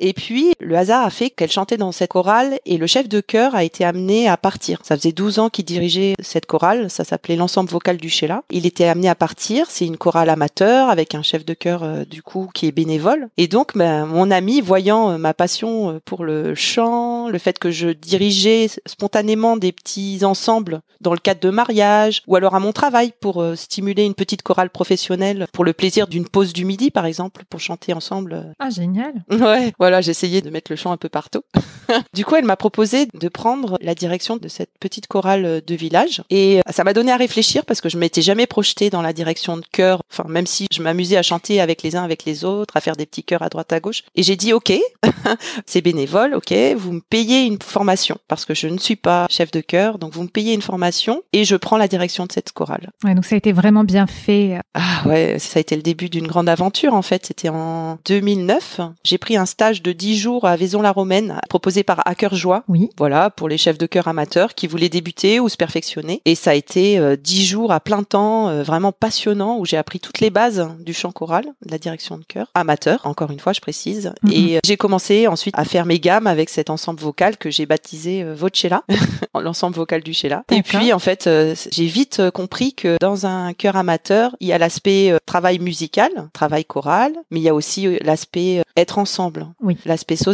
Et 0.04 0.14
puis, 0.14 0.51
le 0.62 0.76
hasard 0.76 1.04
a 1.04 1.10
fait 1.10 1.30
qu'elle 1.30 1.50
chantait 1.50 1.76
dans 1.76 1.92
cette 1.92 2.10
chorale 2.10 2.58
et 2.66 2.76
le 2.78 2.86
chef 2.86 3.08
de 3.08 3.20
chœur 3.20 3.54
a 3.54 3.64
été 3.64 3.84
amené 3.84 4.28
à 4.28 4.36
partir. 4.36 4.80
Ça 4.82 4.96
faisait 4.96 5.12
12 5.12 5.38
ans 5.38 5.50
qu'il 5.50 5.64
dirigeait 5.64 6.14
cette 6.20 6.46
chorale, 6.46 6.90
ça 6.90 7.04
s'appelait 7.04 7.36
l'ensemble 7.36 7.70
vocal 7.70 7.96
du 7.96 8.08
Sheila. 8.08 8.42
Il 8.50 8.66
était 8.66 8.84
amené 8.84 9.08
à 9.08 9.14
partir, 9.14 9.66
c'est 9.70 9.86
une 9.86 9.96
chorale 9.96 10.30
amateur 10.30 10.88
avec 10.88 11.14
un 11.14 11.22
chef 11.22 11.44
de 11.44 11.54
chœur 11.54 11.82
euh, 11.82 12.04
du 12.04 12.22
coup 12.22 12.48
qui 12.54 12.66
est 12.66 12.72
bénévole. 12.72 13.28
Et 13.36 13.48
donc, 13.48 13.76
ben, 13.76 14.06
mon 14.06 14.30
ami, 14.30 14.60
voyant 14.60 15.10
euh, 15.10 15.18
ma 15.18 15.34
passion 15.34 15.90
euh, 15.90 16.00
pour 16.04 16.24
le 16.24 16.54
chant, 16.54 17.28
le 17.28 17.38
fait 17.38 17.58
que 17.58 17.70
je 17.70 17.88
dirigeais 17.88 18.68
spontanément 18.86 19.56
des 19.56 19.72
petits 19.72 20.24
ensembles 20.24 20.80
dans 21.02 21.12
le 21.12 21.18
cadre 21.18 21.40
de 21.40 21.50
mariage 21.50 22.22
ou 22.26 22.36
alors 22.36 22.54
à 22.54 22.60
mon 22.60 22.72
travail 22.72 23.12
pour 23.20 23.42
euh, 23.42 23.56
stimuler 23.56 24.04
une 24.04 24.14
petite 24.14 24.42
chorale 24.42 24.70
professionnelle 24.70 25.46
pour 25.52 25.64
le 25.64 25.72
plaisir 25.72 26.06
d'une 26.06 26.28
pause 26.28 26.52
du 26.52 26.64
midi 26.64 26.90
par 26.90 27.06
exemple 27.06 27.42
pour 27.50 27.60
chanter 27.60 27.92
ensemble 27.92 28.54
Ah, 28.58 28.70
génial. 28.70 29.12
Ouais, 29.30 29.72
voilà, 29.78 30.00
j'essayais 30.00 30.40
de 30.40 30.50
mettre 30.52 30.70
le 30.70 30.76
chant 30.76 30.92
un 30.92 30.96
peu 30.96 31.08
partout. 31.08 31.42
du 32.14 32.24
coup, 32.24 32.36
elle 32.36 32.44
m'a 32.44 32.56
proposé 32.56 33.06
de 33.12 33.28
prendre 33.28 33.78
la 33.80 33.94
direction 33.94 34.36
de 34.36 34.48
cette 34.48 34.70
petite 34.78 35.06
chorale 35.06 35.62
de 35.66 35.74
village. 35.74 36.22
Et 36.30 36.58
euh, 36.58 36.62
ça 36.70 36.84
m'a 36.84 36.92
donné 36.92 37.12
à 37.12 37.16
réfléchir 37.16 37.64
parce 37.64 37.80
que 37.80 37.88
je 37.88 37.98
m'étais 37.98 38.22
jamais 38.22 38.46
projetée 38.46 38.90
dans 38.90 39.02
la 39.02 39.12
direction 39.12 39.56
de 39.56 39.64
chœur. 39.72 40.02
Enfin, 40.10 40.24
même 40.28 40.46
si 40.46 40.66
je 40.72 40.82
m'amusais 40.82 41.16
à 41.16 41.22
chanter 41.22 41.60
avec 41.60 41.82
les 41.82 41.96
uns 41.96 42.04
avec 42.04 42.24
les 42.24 42.44
autres, 42.44 42.76
à 42.76 42.80
faire 42.80 42.96
des 42.96 43.06
petits 43.06 43.24
chœurs 43.24 43.42
à 43.42 43.48
droite 43.48 43.72
à 43.72 43.80
gauche. 43.80 44.02
Et 44.14 44.22
j'ai 44.22 44.36
dit, 44.36 44.52
OK, 44.52 44.72
c'est 45.66 45.80
bénévole, 45.80 46.34
OK, 46.34 46.52
vous 46.76 46.92
me 46.92 47.00
payez 47.00 47.42
une 47.42 47.60
formation 47.60 48.18
parce 48.28 48.44
que 48.44 48.54
je 48.54 48.68
ne 48.68 48.78
suis 48.78 48.96
pas 48.96 49.26
chef 49.30 49.50
de 49.50 49.60
chœur. 49.60 49.98
Donc, 49.98 50.12
vous 50.12 50.22
me 50.22 50.28
payez 50.28 50.54
une 50.54 50.62
formation 50.62 51.22
et 51.32 51.44
je 51.44 51.56
prends 51.56 51.76
la 51.76 51.88
direction 51.88 52.26
de 52.26 52.32
cette 52.32 52.52
chorale. 52.52 52.90
Ouais, 53.04 53.14
donc 53.14 53.24
ça 53.24 53.34
a 53.34 53.38
été 53.38 53.52
vraiment 53.52 53.84
bien 53.84 54.06
fait. 54.06 54.58
Ah 54.74 55.02
ouais, 55.06 55.38
ça 55.38 55.58
a 55.58 55.60
été 55.60 55.76
le 55.76 55.82
début 55.82 56.08
d'une 56.08 56.26
grande 56.26 56.48
aventure 56.48 56.94
en 56.94 57.02
fait. 57.02 57.26
C'était 57.26 57.48
en 57.48 57.98
2009. 58.04 58.80
J'ai 59.04 59.18
pris 59.18 59.36
un 59.36 59.46
stage 59.46 59.82
de 59.82 59.92
10 59.92 60.18
jours 60.18 60.41
à 60.46 60.56
Vaison-la-Romaine 60.56 61.40
proposé 61.48 61.82
par 61.82 62.06
Hacker 62.06 62.34
Joie. 62.34 62.64
Oui. 62.68 62.90
Voilà, 62.98 63.30
pour 63.30 63.48
les 63.48 63.58
chefs 63.58 63.78
de 63.78 63.86
chœur 63.86 64.08
amateurs 64.08 64.54
qui 64.54 64.66
voulaient 64.66 64.88
débuter 64.88 65.40
ou 65.40 65.48
se 65.48 65.56
perfectionner. 65.56 66.20
Et 66.24 66.34
ça 66.34 66.50
a 66.50 66.54
été 66.54 66.98
euh, 66.98 67.16
10 67.16 67.46
jours 67.46 67.72
à 67.72 67.80
plein 67.80 68.02
temps, 68.02 68.48
euh, 68.48 68.62
vraiment 68.62 68.92
passionnant, 68.92 69.58
où 69.58 69.64
j'ai 69.66 69.76
appris 69.76 70.00
toutes 70.00 70.20
les 70.20 70.30
bases 70.30 70.68
du 70.80 70.92
chant 70.94 71.12
choral, 71.12 71.44
de 71.64 71.70
la 71.70 71.78
direction 71.78 72.18
de 72.18 72.24
chœur, 72.24 72.48
amateur, 72.54 73.00
encore 73.04 73.30
une 73.30 73.38
fois, 73.40 73.52
je 73.52 73.60
précise. 73.60 74.12
Mhm. 74.22 74.32
Et 74.32 74.56
euh, 74.56 74.60
j'ai 74.64 74.76
commencé 74.76 75.26
ensuite 75.26 75.54
à 75.56 75.64
faire 75.64 75.86
mes 75.86 76.00
gammes 76.00 76.26
avec 76.26 76.48
cet 76.48 76.70
ensemble 76.70 77.00
vocal 77.00 77.36
que 77.36 77.50
j'ai 77.50 77.66
baptisé 77.66 78.24
Vocella, 78.24 78.82
l'ensemble 79.40 79.76
vocal 79.76 80.02
du 80.02 80.12
Sheila. 80.14 80.44
Et 80.50 80.62
puis, 80.62 80.92
en 80.92 80.98
fait, 80.98 81.28
j'ai 81.70 81.86
vite 81.86 82.30
compris 82.30 82.74
que 82.74 82.96
dans 83.00 83.26
un 83.26 83.52
chœur 83.52 83.76
amateur, 83.76 84.34
il 84.40 84.48
y 84.48 84.52
a 84.52 84.58
l'aspect 84.58 85.14
travail 85.26 85.58
musical, 85.58 86.10
travail 86.32 86.64
choral, 86.64 87.12
mais 87.30 87.40
il 87.40 87.42
y 87.42 87.48
a 87.48 87.54
aussi 87.54 87.98
l'aspect 88.00 88.62
être 88.76 88.98
ensemble, 88.98 89.46
Oui. 89.60 89.76
l'aspect 89.84 90.16
social. 90.16 90.31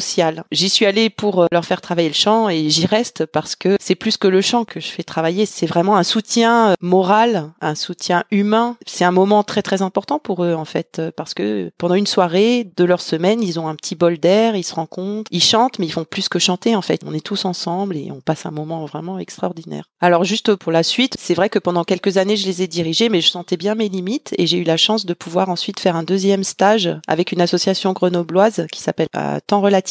J'y 0.53 0.69
suis 0.69 0.87
allée 0.87 1.11
pour 1.11 1.43
euh, 1.43 1.47
leur 1.53 1.65
faire 1.65 1.81
travailler 1.81 2.09
le 2.09 2.15
chant 2.15 2.49
et 2.49 2.71
j'y 2.71 2.87
reste 2.87 3.27
parce 3.27 3.57
que 3.57 3.77
c'est 3.81 3.95
plus 3.95 4.17
que 4.17 4.29
le 4.29 4.41
chant 4.41 4.65
que 4.65 4.81
je 4.81 4.89
fais 4.89 5.03
travailler, 5.03 5.47
c'est 5.47 5.67
vraiment 5.67 5.97
un 5.97 6.03
soutien 6.03 6.71
euh, 6.71 6.75
moral, 6.81 7.51
un 7.61 7.75
soutien 7.75 8.25
humain. 8.31 8.77
C'est 8.87 9.05
un 9.05 9.11
moment 9.11 9.43
très 9.43 9.63
très 9.63 9.83
important 9.83 10.19
pour 10.19 10.45
eux 10.45 10.55
en 10.55 10.65
fait 10.65 10.99
euh, 10.99 11.11
parce 11.15 11.35
que 11.35 11.71
pendant 11.79 11.95
une 11.95 12.07
soirée 12.07 12.71
de 12.77 12.85
leur 12.85 13.01
semaine, 13.01 13.43
ils 13.43 13.59
ont 13.59 13.69
un 13.69 13.75
petit 13.75 13.95
bol 13.95 14.19
d'air, 14.19 14.57
ils 14.57 14.65
se 14.65 14.75
rencontrent, 14.75 15.29
ils 15.31 15.43
chantent 15.43 15.79
mais 15.79 15.87
ils 15.87 15.93
font 15.93 16.05
plus 16.05 16.29
que 16.29 16.39
chanter 16.39 16.77
en 16.77 16.83
fait. 16.83 17.01
On 17.05 17.15
est 17.15 17.25
tous 17.25 17.45
ensemble 17.45 17.97
et 17.97 18.11
on 18.13 18.21
passe 18.21 18.47
un 18.47 18.51
moment 18.51 18.85
vraiment 18.87 19.19
extraordinaire. 19.19 19.85
Alors 20.01 20.25
juste 20.25 20.55
pour 20.55 20.73
la 20.73 20.83
suite, 20.83 21.17
c'est 21.19 21.35
vrai 21.35 21.49
que 21.49 21.59
pendant 21.59 21.85
quelques 21.85 22.19
années, 22.19 22.37
je 22.37 22.47
les 22.47 22.63
ai 22.63 22.67
dirigés 22.67 23.09
mais 23.09 23.21
je 23.21 23.29
sentais 23.29 23.57
bien 23.57 23.75
mes 23.75 23.89
limites 23.89 24.35
et 24.39 24.47
j'ai 24.47 24.59
eu 24.59 24.65
la 24.65 24.77
chance 24.77 25.07
de 25.07 25.15
pouvoir 25.15 25.49
ensuite 25.49 25.81
faire 25.81 25.97
un 25.97 26.03
deuxième 26.03 26.45
stage 26.45 26.91
avec 27.09 27.33
une 27.33 27.41
association 27.41 27.93
grenobloise 27.93 28.67
qui 28.71 28.81
s'appelle 28.81 29.09
euh, 29.17 29.39
Temps 29.47 29.61
Relatif 29.61 29.88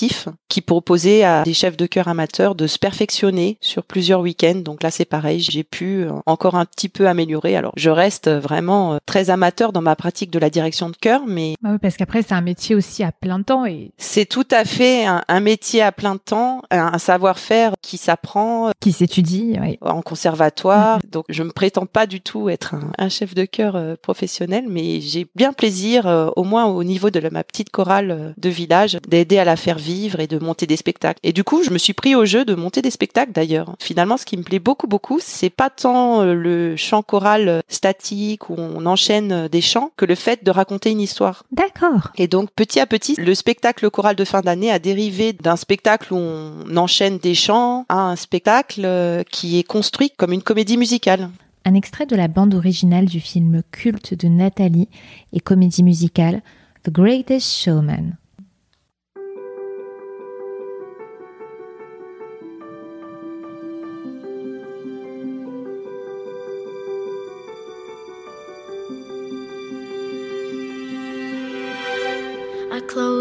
qui 0.49 0.61
proposait 0.61 1.23
à 1.23 1.43
des 1.43 1.53
chefs 1.53 1.77
de 1.77 1.85
chœur 1.85 2.07
amateurs 2.07 2.55
de 2.55 2.67
se 2.67 2.77
perfectionner 2.79 3.57
sur 3.61 3.83
plusieurs 3.83 4.21
week-ends. 4.21 4.61
Donc 4.63 4.83
là, 4.83 4.91
c'est 4.91 5.05
pareil, 5.05 5.39
j'ai 5.39 5.63
pu 5.63 6.03
euh, 6.03 6.11
encore 6.25 6.55
un 6.55 6.65
petit 6.65 6.89
peu 6.89 7.07
améliorer. 7.07 7.55
Alors, 7.55 7.73
je 7.77 7.89
reste 7.89 8.29
vraiment 8.29 8.93
euh, 8.93 8.97
très 9.05 9.29
amateur 9.29 9.71
dans 9.73 9.81
ma 9.81 9.95
pratique 9.95 10.31
de 10.31 10.39
la 10.39 10.49
direction 10.49 10.89
de 10.89 10.95
chœur, 10.95 11.21
mais 11.27 11.55
Bah 11.61 11.69
oui, 11.73 11.77
parce 11.81 11.97
qu'après, 11.97 12.21
c'est 12.21 12.33
un 12.33 12.41
métier 12.41 12.75
aussi 12.75 13.03
à 13.03 13.11
plein 13.11 13.41
temps 13.41 13.65
et 13.65 13.91
c'est 13.97 14.25
tout 14.25 14.47
à 14.51 14.65
fait 14.65 15.05
un, 15.05 15.23
un 15.27 15.39
métier 15.39 15.81
à 15.81 15.91
plein 15.91 16.17
temps, 16.17 16.61
un, 16.71 16.93
un 16.93 16.97
savoir-faire 16.97 17.73
qui 17.81 17.97
s'apprend 17.97 18.67
euh, 18.67 18.71
qui 18.79 18.91
s'étudie. 18.91 19.55
ouais. 19.59 19.77
en 19.81 20.01
conservatoire. 20.01 20.99
Donc, 21.11 21.25
je 21.29 21.43
me 21.43 21.51
prétends 21.51 21.85
pas 21.85 22.05
du 22.07 22.21
tout 22.21 22.49
être 22.49 22.75
un, 22.75 22.91
un 22.97 23.09
chef 23.09 23.33
de 23.33 23.45
chœur 23.45 23.97
professionnel, 24.01 24.65
mais 24.69 25.01
j'ai 25.01 25.27
bien 25.35 25.53
plaisir, 25.53 26.31
au 26.35 26.43
moins 26.43 26.65
au 26.65 26.83
niveau 26.83 27.09
de 27.09 27.19
la- 27.19 27.29
ma 27.29 27.43
petite 27.43 27.69
chorale 27.71 28.33
de 28.37 28.49
village, 28.49 28.97
d'aider 29.07 29.37
à 29.37 29.45
la 29.45 29.55
faire 29.55 29.77
vivre 29.77 29.86
et 30.19 30.27
de 30.27 30.39
monter 30.39 30.67
des 30.67 30.77
spectacles. 30.77 31.19
Et 31.23 31.33
du 31.33 31.43
coup, 31.43 31.63
je 31.63 31.71
me 31.71 31.77
suis 31.77 31.93
pris 31.93 32.15
au 32.15 32.25
jeu 32.25 32.45
de 32.45 32.55
monter 32.55 32.81
des 32.81 32.91
spectacles 32.91 33.31
d'ailleurs. 33.31 33.75
Finalement, 33.79 34.17
ce 34.17 34.25
qui 34.25 34.37
me 34.37 34.43
plaît 34.43 34.59
beaucoup, 34.59 34.87
beaucoup, 34.87 35.19
c'est 35.21 35.49
pas 35.49 35.69
tant 35.69 36.21
euh, 36.21 36.33
le 36.33 36.75
chant 36.75 37.03
choral 37.03 37.47
euh, 37.47 37.61
statique 37.67 38.49
où 38.49 38.55
on 38.57 38.85
enchaîne 38.85 39.31
euh, 39.31 39.47
des 39.47 39.61
chants 39.61 39.91
que 39.97 40.05
le 40.05 40.15
fait 40.15 40.43
de 40.43 40.51
raconter 40.51 40.91
une 40.91 41.01
histoire. 41.01 41.43
D'accord. 41.51 42.11
Et 42.17 42.27
donc 42.27 42.49
petit 42.51 42.79
à 42.79 42.85
petit, 42.85 43.15
le 43.17 43.35
spectacle 43.35 43.89
choral 43.89 44.15
de 44.15 44.25
fin 44.25 44.41
d'année 44.41 44.71
a 44.71 44.79
dérivé 44.79 45.33
d'un 45.33 45.55
spectacle 45.55 46.13
où 46.13 46.17
on 46.17 46.77
enchaîne 46.77 47.17
des 47.17 47.35
chants 47.35 47.85
à 47.89 48.09
un 48.09 48.15
spectacle 48.15 49.23
qui 49.31 49.59
est 49.59 49.63
construit 49.63 50.11
comme 50.15 50.33
une 50.33 50.43
comédie 50.43 50.77
musicale. 50.77 51.29
Un 51.65 51.73
extrait 51.73 52.05
de 52.05 52.15
la 52.15 52.27
bande 52.27 52.53
originale 52.53 53.05
du 53.05 53.19
film 53.19 53.61
culte 53.71 54.13
de 54.13 54.27
Nathalie 54.27 54.87
et 55.33 55.39
comédie 55.39 55.83
musicale 55.83 56.41
The 56.83 56.91
Greatest 56.91 57.51
Showman. 57.51 58.17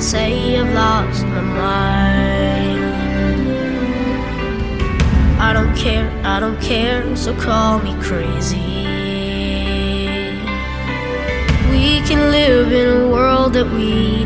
Say, 0.00 0.58
I've 0.58 0.72
lost 0.72 1.24
my 1.26 1.40
mind. 1.40 2.80
I 5.38 5.52
don't 5.52 5.76
care, 5.76 6.10
I 6.24 6.40
don't 6.40 6.60
care, 6.60 7.14
so 7.16 7.34
call 7.34 7.80
me 7.80 7.94
crazy. 8.00 8.56
We 11.70 12.00
can 12.08 12.30
live 12.30 12.72
in 12.72 13.02
a 13.02 13.08
world 13.08 13.52
that 13.54 13.70
we 13.70 14.24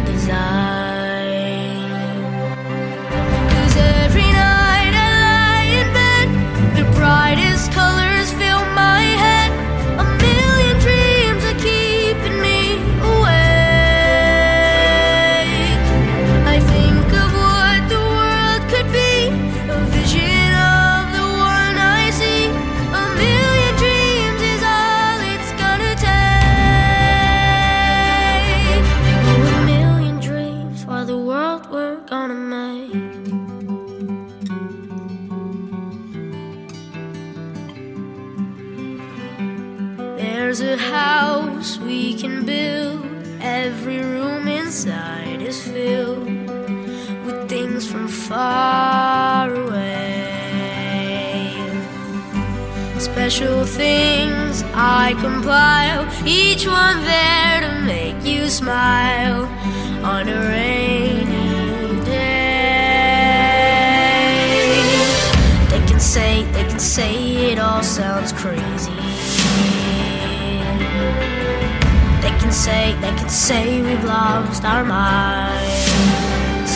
say, 72.64 72.94
they 73.03 73.12
can 73.20 73.29
say 73.29 73.83
we've 73.83 74.05
lost 74.05 74.64
our 74.64 74.87
minds. 74.87 76.72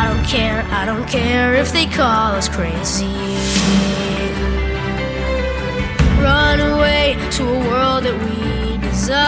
I 0.00 0.02
don't 0.08 0.24
care, 0.24 0.62
I 0.70 0.86
don't 0.86 1.06
care 1.06 1.52
if 1.52 1.70
they 1.70 1.84
call 1.84 2.32
us 2.32 2.48
crazy. 2.48 3.18
Run 6.22 6.60
away 6.72 7.18
to 7.36 7.42
a 7.56 7.58
world 7.68 8.04
that 8.06 8.16
we 8.24 8.78
design. 8.78 9.20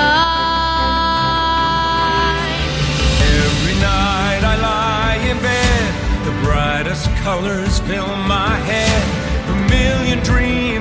Every 3.44 3.76
night 3.92 4.42
I 4.52 4.54
lie 4.70 5.18
in 5.30 5.36
bed, 5.50 5.84
the 6.24 6.34
brightest 6.46 7.10
colors 7.26 7.78
fill 7.80 8.16
my 8.24 8.56
head. 8.70 9.02
A 9.52 9.56
million 9.68 10.18
dreams 10.24 10.75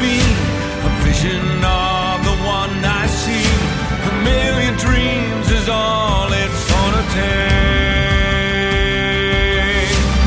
be, 0.00 0.18
a 0.88 0.90
vision 1.04 1.42
of 1.64 2.24
the 2.28 2.36
one 2.44 2.84
I 2.84 3.06
see. 3.06 3.46
A 4.10 4.12
million 4.30 4.74
dreams 4.76 5.50
is 5.50 5.68
all 5.68 6.28
it's 6.32 6.62
gonna 6.72 7.04
take. 7.18 7.56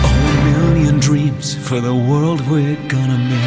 A 0.09 0.13
million 0.51 0.99
dreams 0.99 1.55
for 1.67 1.79
the 1.79 1.95
world 1.95 2.41
we're 2.47 2.77
gonna 2.87 3.17
make. 3.17 3.38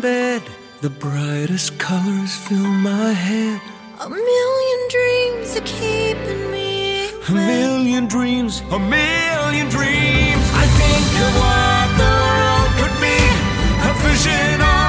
In 0.00 0.02
bed, 0.02 0.42
the 0.80 0.90
brightest 0.90 1.78
colors 1.78 2.36
fill 2.46 2.72
my 2.92 3.12
head. 3.12 3.60
A 4.00 4.08
million 4.08 4.80
dreams 4.88 5.56
are 5.56 5.66
keeping 5.66 6.50
me. 6.50 7.10
A 7.28 7.32
million 7.32 8.06
dreams, 8.06 8.62
a 8.70 8.78
million 8.78 9.68
dreams. 9.68 10.44
I 10.62 10.66
think 10.80 11.08
of 11.26 11.32
what 11.42 11.88
the 12.02 12.12
world 12.24 12.70
could 12.78 12.96
be, 13.06 13.18
a 13.88 13.92
vision 14.04 14.60
of 14.60 14.79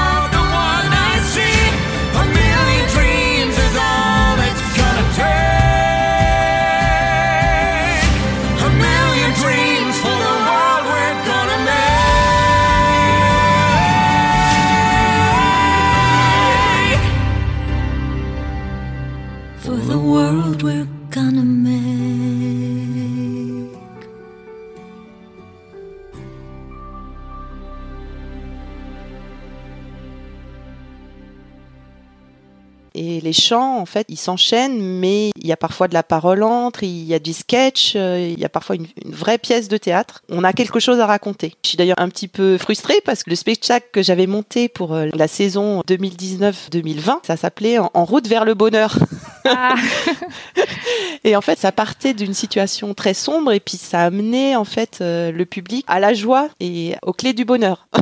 les 33.31 33.41
chants, 33.41 33.79
en 33.79 33.85
fait, 33.85 34.05
ils 34.09 34.17
s'enchaînent, 34.17 34.81
mais 34.81 35.31
il 35.37 35.47
y 35.47 35.53
a 35.53 35.57
parfois 35.57 35.87
de 35.87 35.93
la 35.93 36.03
parole 36.03 36.43
entre, 36.43 36.83
il 36.83 37.05
y 37.05 37.13
a 37.13 37.19
du 37.19 37.31
sketch, 37.31 37.93
euh, 37.95 38.29
il 38.29 38.37
y 38.37 38.43
a 38.43 38.49
parfois 38.49 38.75
une, 38.75 38.87
une 39.05 39.13
vraie 39.13 39.37
pièce 39.37 39.69
de 39.69 39.77
théâtre. 39.77 40.21
On 40.27 40.43
a 40.43 40.51
quelque 40.51 40.81
chose 40.81 40.99
à 40.99 41.05
raconter. 41.05 41.53
Je 41.63 41.69
suis 41.69 41.77
d'ailleurs 41.77 41.97
un 41.97 42.09
petit 42.09 42.27
peu 42.27 42.57
frustrée 42.57 42.99
parce 43.05 43.23
que 43.23 43.29
le 43.29 43.37
spectacle 43.37 43.87
que 43.93 44.03
j'avais 44.03 44.27
monté 44.27 44.67
pour 44.67 44.93
euh, 44.93 45.07
la 45.13 45.29
saison 45.29 45.79
2019-2020, 45.87 47.19
ça 47.25 47.37
s'appelait 47.37 47.77
en, 47.77 47.89
En 47.93 48.03
route 48.03 48.27
vers 48.27 48.43
le 48.43 48.53
bonheur. 48.53 48.97
Ah, 49.45 49.75
Et 51.23 51.35
en 51.35 51.41
fait, 51.41 51.59
ça 51.59 51.71
partait 51.71 52.13
d'une 52.13 52.33
situation 52.33 52.93
très 52.93 53.13
sombre 53.13 53.51
et 53.51 53.59
puis 53.59 53.77
ça 53.77 54.01
amenait 54.01 54.55
en 54.55 54.65
fait 54.65 54.99
euh, 55.01 55.31
le 55.31 55.45
public 55.45 55.85
à 55.87 55.99
la 55.99 56.13
joie 56.13 56.47
et 56.59 56.95
aux 57.03 57.13
clés 57.13 57.33
du 57.33 57.45
bonheur. 57.45 57.87